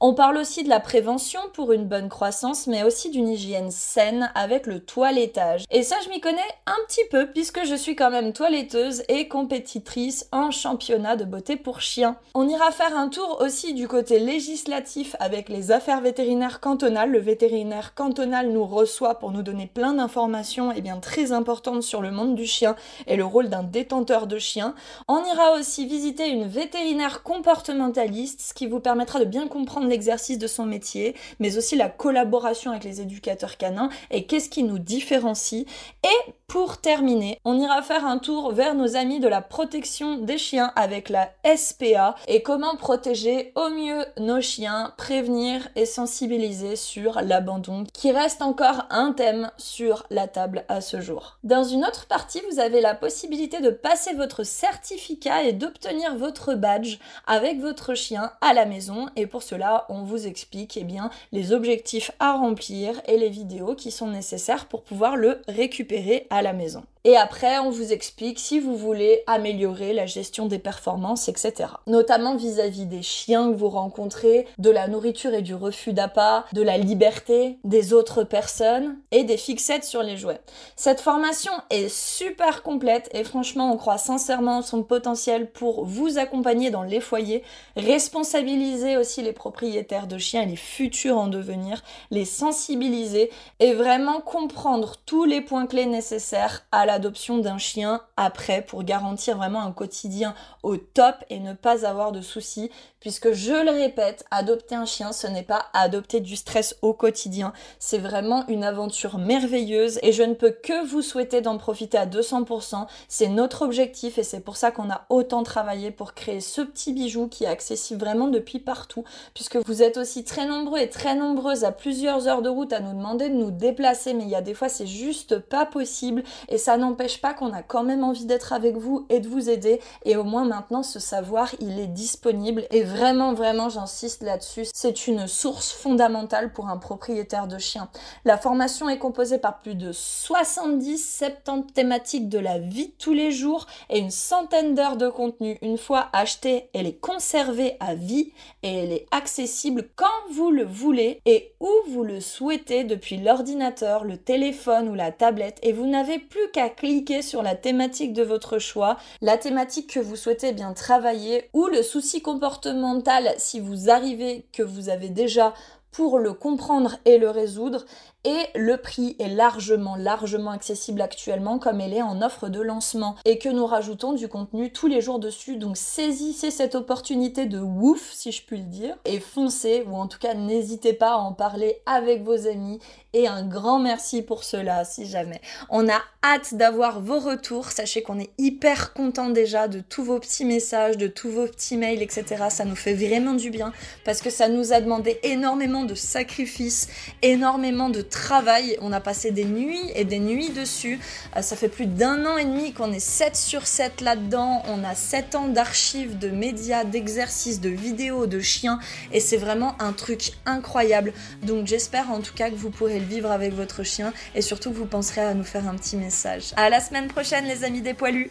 On 0.00 0.14
parle 0.14 0.36
aussi 0.36 0.64
de 0.64 0.68
la 0.68 0.80
prévention 0.80 1.40
pour 1.52 1.72
une 1.72 1.86
bonne 1.86 2.08
croissance, 2.08 2.66
mais 2.66 2.82
aussi 2.82 3.10
d'une 3.10 3.28
hygiène 3.28 3.70
saine 3.70 4.30
avec 4.34 4.66
le 4.66 4.80
toilettage. 4.80 5.64
Et 5.70 5.82
ça, 5.82 5.96
je 6.04 6.10
m'y 6.10 6.20
connais 6.20 6.38
un 6.66 6.76
petit 6.86 7.04
peu 7.10 7.26
puisque 7.30 7.64
je 7.64 7.74
suis 7.74 7.96
quand 7.96 8.10
même 8.10 8.32
toiletteuse 8.32 9.02
et 9.08 9.28
compétitrice 9.28 10.28
en 10.32 10.50
championnat 10.50 11.16
de 11.16 11.24
beauté 11.24 11.56
pour 11.56 11.80
chiens. 11.80 12.16
On 12.34 12.48
ira 12.48 12.70
faire 12.70 12.96
un 12.96 13.08
tour 13.08 13.38
aussi 13.40 13.74
du 13.74 13.88
côté 13.88 14.18
législatif 14.18 15.16
avec 15.20 15.48
les 15.48 15.70
affaires 15.70 16.00
vétérinaires 16.00 16.60
cantonales. 16.60 17.10
Le 17.10 17.18
vétérinaire 17.18 17.94
cantonal 17.94 18.50
nous 18.50 18.57
reçoit 18.64 19.18
pour 19.18 19.30
nous 19.30 19.42
donner 19.42 19.66
plein 19.66 19.94
d'informations 19.94 20.72
et 20.72 20.76
eh 20.78 20.80
bien 20.80 20.98
très 20.98 21.32
importantes 21.32 21.82
sur 21.82 22.02
le 22.02 22.10
monde 22.10 22.34
du 22.34 22.46
chien 22.46 22.76
et 23.06 23.16
le 23.16 23.24
rôle 23.24 23.48
d'un 23.48 23.62
détenteur 23.62 24.26
de 24.26 24.38
chien. 24.38 24.74
On 25.08 25.24
ira 25.24 25.52
aussi 25.58 25.86
visiter 25.86 26.28
une 26.28 26.46
vétérinaire 26.46 27.22
comportementaliste, 27.22 28.40
ce 28.40 28.54
qui 28.54 28.66
vous 28.66 28.80
permettra 28.80 29.18
de 29.18 29.24
bien 29.24 29.48
comprendre 29.48 29.88
l'exercice 29.88 30.38
de 30.38 30.46
son 30.46 30.66
métier, 30.66 31.14
mais 31.40 31.56
aussi 31.56 31.76
la 31.76 31.88
collaboration 31.88 32.70
avec 32.70 32.84
les 32.84 33.00
éducateurs 33.00 33.56
canins 33.56 33.88
et 34.10 34.26
qu'est-ce 34.26 34.50
qui 34.50 34.62
nous 34.62 34.78
différencie. 34.78 35.66
Et 36.04 36.32
pour 36.46 36.78
terminer, 36.78 37.38
on 37.44 37.60
ira 37.60 37.82
faire 37.82 38.06
un 38.06 38.18
tour 38.18 38.52
vers 38.52 38.74
nos 38.74 38.96
amis 38.96 39.20
de 39.20 39.28
la 39.28 39.42
protection 39.42 40.16
des 40.16 40.38
chiens 40.38 40.72
avec 40.76 41.10
la 41.10 41.30
SPA 41.56 42.14
et 42.26 42.42
comment 42.42 42.76
protéger 42.76 43.52
au 43.54 43.68
mieux 43.68 44.04
nos 44.18 44.40
chiens, 44.40 44.94
prévenir 44.96 45.68
et 45.76 45.84
sensibiliser 45.84 46.76
sur 46.76 47.20
l'abandon 47.20 47.84
qui 47.92 48.12
reste 48.12 48.40
encore 48.48 48.86
un 48.88 49.12
thème 49.12 49.50
sur 49.58 50.06
la 50.08 50.26
table 50.26 50.64
à 50.68 50.80
ce 50.80 51.02
jour. 51.02 51.36
Dans 51.44 51.64
une 51.64 51.84
autre 51.84 52.06
partie, 52.06 52.40
vous 52.50 52.60
avez 52.60 52.80
la 52.80 52.94
possibilité 52.94 53.60
de 53.60 53.68
passer 53.68 54.14
votre 54.14 54.42
certificat 54.42 55.42
et 55.42 55.52
d'obtenir 55.52 56.16
votre 56.16 56.54
badge 56.54 56.96
avec 57.26 57.60
votre 57.60 57.94
chien 57.94 58.32
à 58.40 58.54
la 58.54 58.64
maison 58.64 59.10
et 59.16 59.26
pour 59.26 59.42
cela, 59.42 59.84
on 59.90 60.02
vous 60.02 60.26
explique 60.26 60.78
eh 60.78 60.86
les 61.32 61.52
objectifs 61.52 62.10
à 62.18 62.32
remplir 62.32 63.00
et 63.06 63.18
les 63.18 63.28
vidéos 63.28 63.74
qui 63.74 63.90
sont 63.90 64.08
nécessaires 64.08 64.64
pour 64.64 64.82
pouvoir 64.82 65.16
le 65.16 65.42
récupérer 65.46 66.26
à 66.30 66.40
la 66.40 66.54
maison. 66.54 66.84
Et 67.08 67.16
après, 67.16 67.58
on 67.58 67.70
vous 67.70 67.94
explique 67.94 68.38
si 68.38 68.60
vous 68.60 68.76
voulez 68.76 69.22
améliorer 69.26 69.94
la 69.94 70.04
gestion 70.04 70.44
des 70.44 70.58
performances, 70.58 71.30
etc. 71.30 71.70
Notamment 71.86 72.36
vis-à-vis 72.36 72.84
des 72.84 73.00
chiens 73.00 73.50
que 73.50 73.56
vous 73.56 73.70
rencontrez, 73.70 74.46
de 74.58 74.68
la 74.68 74.88
nourriture 74.88 75.32
et 75.32 75.40
du 75.40 75.54
refus 75.54 75.94
d'appât, 75.94 76.44
de 76.52 76.60
la 76.60 76.76
liberté 76.76 77.56
des 77.64 77.94
autres 77.94 78.24
personnes 78.24 78.98
et 79.10 79.24
des 79.24 79.38
fixettes 79.38 79.84
sur 79.84 80.02
les 80.02 80.18
jouets. 80.18 80.42
Cette 80.76 81.00
formation 81.00 81.52
est 81.70 81.88
super 81.88 82.62
complète 82.62 83.08
et 83.14 83.24
franchement, 83.24 83.72
on 83.72 83.78
croit 83.78 83.96
sincèrement 83.96 84.58
en 84.58 84.62
son 84.62 84.82
potentiel 84.82 85.50
pour 85.50 85.86
vous 85.86 86.18
accompagner 86.18 86.68
dans 86.70 86.82
les 86.82 87.00
foyers, 87.00 87.42
responsabiliser 87.74 88.98
aussi 88.98 89.22
les 89.22 89.32
propriétaires 89.32 90.08
de 90.08 90.18
chiens 90.18 90.42
et 90.42 90.46
les 90.46 90.56
futurs 90.56 91.16
en 91.16 91.28
devenir, 91.28 91.82
les 92.10 92.26
sensibiliser 92.26 93.30
et 93.60 93.72
vraiment 93.72 94.20
comprendre 94.20 94.96
tous 95.06 95.24
les 95.24 95.40
points 95.40 95.66
clés 95.66 95.86
nécessaires 95.86 96.66
à 96.70 96.84
l'adoption 96.98 97.38
d'un 97.38 97.58
chien 97.58 98.00
après 98.16 98.60
pour 98.60 98.82
garantir 98.82 99.36
vraiment 99.36 99.62
un 99.62 99.70
quotidien 99.70 100.34
au 100.64 100.76
top 100.76 101.14
et 101.30 101.38
ne 101.38 101.52
pas 101.52 101.86
avoir 101.86 102.10
de 102.10 102.20
soucis. 102.20 102.72
Puisque 102.98 103.30
je 103.30 103.52
le 103.52 103.70
répète, 103.70 104.24
adopter 104.32 104.74
un 104.74 104.84
chien 104.84 105.12
ce 105.12 105.28
n'est 105.28 105.44
pas 105.44 105.66
adopter 105.72 106.18
du 106.18 106.34
stress 106.34 106.76
au 106.82 106.92
quotidien, 106.92 107.52
c'est 107.78 107.98
vraiment 107.98 108.44
une 108.48 108.64
aventure 108.64 109.18
merveilleuse 109.18 110.00
et 110.02 110.10
je 110.10 110.24
ne 110.24 110.34
peux 110.34 110.50
que 110.50 110.84
vous 110.84 111.02
souhaiter 111.02 111.40
d'en 111.40 111.58
profiter 111.58 111.96
à 111.96 112.06
200%, 112.06 112.88
c'est 113.06 113.28
notre 113.28 113.62
objectif 113.62 114.18
et 114.18 114.24
c'est 114.24 114.40
pour 114.40 114.56
ça 114.56 114.72
qu'on 114.72 114.90
a 114.90 115.06
autant 115.10 115.44
travaillé 115.44 115.92
pour 115.92 116.14
créer 116.14 116.40
ce 116.40 116.62
petit 116.62 116.92
bijou 116.92 117.28
qui 117.28 117.44
est 117.44 117.48
accessible 117.48 118.00
vraiment 118.00 118.26
depuis 118.26 118.58
partout. 118.58 119.04
Puisque 119.32 119.58
vous 119.64 119.82
êtes 119.84 119.96
aussi 119.96 120.24
très 120.24 120.46
nombreux 120.46 120.80
et 120.80 120.90
très 120.90 121.14
nombreuses 121.14 121.62
à 121.62 121.70
plusieurs 121.70 122.26
heures 122.26 122.42
de 122.42 122.48
route 122.48 122.72
à 122.72 122.80
nous 122.80 122.94
demander 122.94 123.28
de 123.28 123.34
nous 123.34 123.52
déplacer 123.52 124.12
mais 124.12 124.24
il 124.24 124.30
y 124.30 124.34
a 124.34 124.42
des 124.42 124.54
fois 124.54 124.68
c'est 124.68 124.88
juste 124.88 125.38
pas 125.38 125.66
possible. 125.66 126.24
Et 126.48 126.58
ça 126.58 126.76
n'empêche 126.88 127.20
pas 127.20 127.34
qu'on 127.34 127.52
a 127.52 127.62
quand 127.62 127.84
même 127.84 128.04
envie 128.04 128.24
d'être 128.24 128.52
avec 128.52 128.76
vous 128.76 129.06
et 129.08 129.20
de 129.20 129.28
vous 129.28 129.50
aider. 129.50 129.80
Et 130.04 130.16
au 130.16 130.24
moins 130.24 130.44
maintenant, 130.44 130.82
ce 130.82 130.98
savoir, 130.98 131.54
il 131.60 131.78
est 131.78 131.86
disponible. 131.86 132.64
Et 132.70 132.82
vraiment, 132.82 133.34
vraiment, 133.34 133.68
j'insiste 133.68 134.22
là-dessus, 134.22 134.66
c'est 134.72 135.06
une 135.06 135.26
source 135.26 135.72
fondamentale 135.72 136.52
pour 136.52 136.68
un 136.68 136.76
propriétaire 136.78 137.46
de 137.46 137.58
chien. 137.58 137.88
La 138.24 138.38
formation 138.38 138.88
est 138.88 138.98
composée 138.98 139.38
par 139.38 139.60
plus 139.60 139.74
de 139.74 139.92
70-70 139.92 141.72
thématiques 141.72 142.28
de 142.28 142.38
la 142.38 142.58
vie 142.58 142.92
tous 142.98 143.12
les 143.12 143.30
jours 143.30 143.66
et 143.90 143.98
une 143.98 144.10
centaine 144.10 144.74
d'heures 144.74 144.96
de 144.96 145.08
contenu. 145.08 145.58
Une 145.62 145.78
fois 145.78 146.08
achetée, 146.12 146.70
elle 146.74 146.86
est 146.86 147.00
conservée 147.00 147.76
à 147.80 147.94
vie 147.94 148.32
et 148.62 148.74
elle 148.74 148.92
est 148.92 149.06
accessible 149.10 149.88
quand 149.96 150.06
vous 150.32 150.50
le 150.50 150.64
voulez 150.64 151.20
et 151.26 151.52
où 151.60 151.70
vous 151.88 152.04
le 152.04 152.20
souhaitez 152.20 152.84
depuis 152.84 153.18
l'ordinateur, 153.18 154.04
le 154.04 154.16
téléphone 154.16 154.88
ou 154.88 154.94
la 154.94 155.12
tablette. 155.12 155.58
Et 155.62 155.72
vous 155.72 155.86
n'avez 155.86 156.18
plus 156.18 156.50
qu'à 156.52 156.67
cliquer 156.68 157.22
sur 157.22 157.42
la 157.42 157.54
thématique 157.54 158.12
de 158.12 158.22
votre 158.22 158.58
choix, 158.58 158.96
la 159.20 159.36
thématique 159.36 159.92
que 159.94 160.00
vous 160.00 160.16
souhaitez 160.16 160.52
bien 160.52 160.72
travailler 160.72 161.48
ou 161.52 161.66
le 161.66 161.82
souci 161.82 162.22
comportemental 162.22 163.34
si 163.38 163.60
vous 163.60 163.90
arrivez 163.90 164.46
que 164.52 164.62
vous 164.62 164.88
avez 164.88 165.08
déjà 165.08 165.54
pour 165.90 166.18
le 166.18 166.32
comprendre 166.32 166.98
et 167.04 167.18
le 167.18 167.30
résoudre 167.30 167.84
et 168.24 168.46
le 168.54 168.76
prix 168.76 169.16
est 169.18 169.28
largement, 169.28 169.96
largement 169.96 170.50
accessible 170.50 171.00
actuellement 171.00 171.58
comme 171.58 171.80
elle 171.80 171.94
est 171.94 172.02
en 172.02 172.20
offre 172.20 172.48
de 172.48 172.60
lancement 172.60 173.16
et 173.24 173.38
que 173.38 173.48
nous 173.48 173.66
rajoutons 173.66 174.12
du 174.12 174.28
contenu 174.28 174.72
tous 174.72 174.88
les 174.88 175.00
jours 175.00 175.18
dessus. 175.18 175.56
Donc 175.56 175.76
saisissez 175.76 176.50
cette 176.50 176.74
opportunité 176.74 177.46
de 177.46 177.60
ouf, 177.60 178.10
si 178.12 178.32
je 178.32 178.42
puis 178.44 178.58
le 178.58 178.64
dire, 178.64 178.96
et 179.04 179.20
foncez, 179.20 179.84
ou 179.86 179.96
en 179.96 180.08
tout 180.08 180.18
cas 180.18 180.34
n'hésitez 180.34 180.92
pas 180.92 181.12
à 181.12 181.16
en 181.18 181.32
parler 181.32 181.80
avec 181.86 182.22
vos 182.22 182.46
amis. 182.46 182.80
Et 183.14 183.26
un 183.26 183.46
grand 183.46 183.78
merci 183.78 184.20
pour 184.20 184.44
cela, 184.44 184.84
si 184.84 185.06
jamais. 185.06 185.40
On 185.70 185.88
a 185.88 185.98
hâte 186.22 186.54
d'avoir 186.54 187.00
vos 187.00 187.18
retours. 187.18 187.70
Sachez 187.70 188.02
qu'on 188.02 188.18
est 188.18 188.30
hyper 188.36 188.92
content 188.92 189.30
déjà 189.30 189.66
de 189.66 189.80
tous 189.80 190.04
vos 190.04 190.18
petits 190.18 190.44
messages, 190.44 190.98
de 190.98 191.06
tous 191.06 191.30
vos 191.30 191.46
petits 191.46 191.78
mails, 191.78 192.02
etc. 192.02 192.44
Ça 192.50 192.66
nous 192.66 192.76
fait 192.76 192.92
vraiment 192.92 193.32
du 193.32 193.48
bien 193.48 193.72
parce 194.04 194.20
que 194.20 194.28
ça 194.28 194.48
nous 194.48 194.74
a 194.74 194.82
demandé 194.82 195.18
énormément 195.22 195.84
de 195.84 195.94
sacrifices, 195.94 196.88
énormément 197.22 197.88
de 197.88 198.02
travail. 198.08 198.76
On 198.80 198.92
a 198.92 199.00
passé 199.00 199.30
des 199.30 199.44
nuits 199.44 199.90
et 199.94 200.04
des 200.04 200.18
nuits 200.18 200.50
dessus. 200.50 200.98
Euh, 201.36 201.42
ça 201.42 201.56
fait 201.56 201.68
plus 201.68 201.86
d'un 201.86 202.24
an 202.26 202.36
et 202.36 202.44
demi 202.44 202.72
qu'on 202.72 202.92
est 202.92 203.00
7 203.00 203.36
sur 203.36 203.66
7 203.66 204.00
là-dedans. 204.00 204.62
On 204.68 204.84
a 204.84 204.94
7 204.94 205.34
ans 205.34 205.48
d'archives, 205.48 206.18
de 206.18 206.28
médias, 206.28 206.84
d'exercices, 206.84 207.60
de 207.60 207.70
vidéos, 207.70 208.26
de 208.26 208.40
chiens. 208.40 208.78
Et 209.12 209.20
c'est 209.20 209.36
vraiment 209.36 209.74
un 209.80 209.92
truc 209.92 210.32
incroyable. 210.46 211.12
Donc 211.42 211.66
j'espère 211.66 212.10
en 212.10 212.20
tout 212.20 212.34
cas 212.34 212.50
que 212.50 212.56
vous 212.56 212.70
pourrez 212.70 212.98
le 212.98 213.06
vivre 213.06 213.30
avec 213.30 213.54
votre 213.54 213.82
chien 213.82 214.12
et 214.34 214.42
surtout 214.42 214.70
que 214.70 214.76
vous 214.76 214.86
penserez 214.86 215.20
à 215.20 215.34
nous 215.34 215.44
faire 215.44 215.68
un 215.68 215.74
petit 215.74 215.96
message. 215.96 216.52
À 216.56 216.70
la 216.70 216.80
semaine 216.80 217.08
prochaine 217.08 217.44
les 217.46 217.64
amis 217.64 217.80
des 217.80 217.94
poilus 217.94 218.30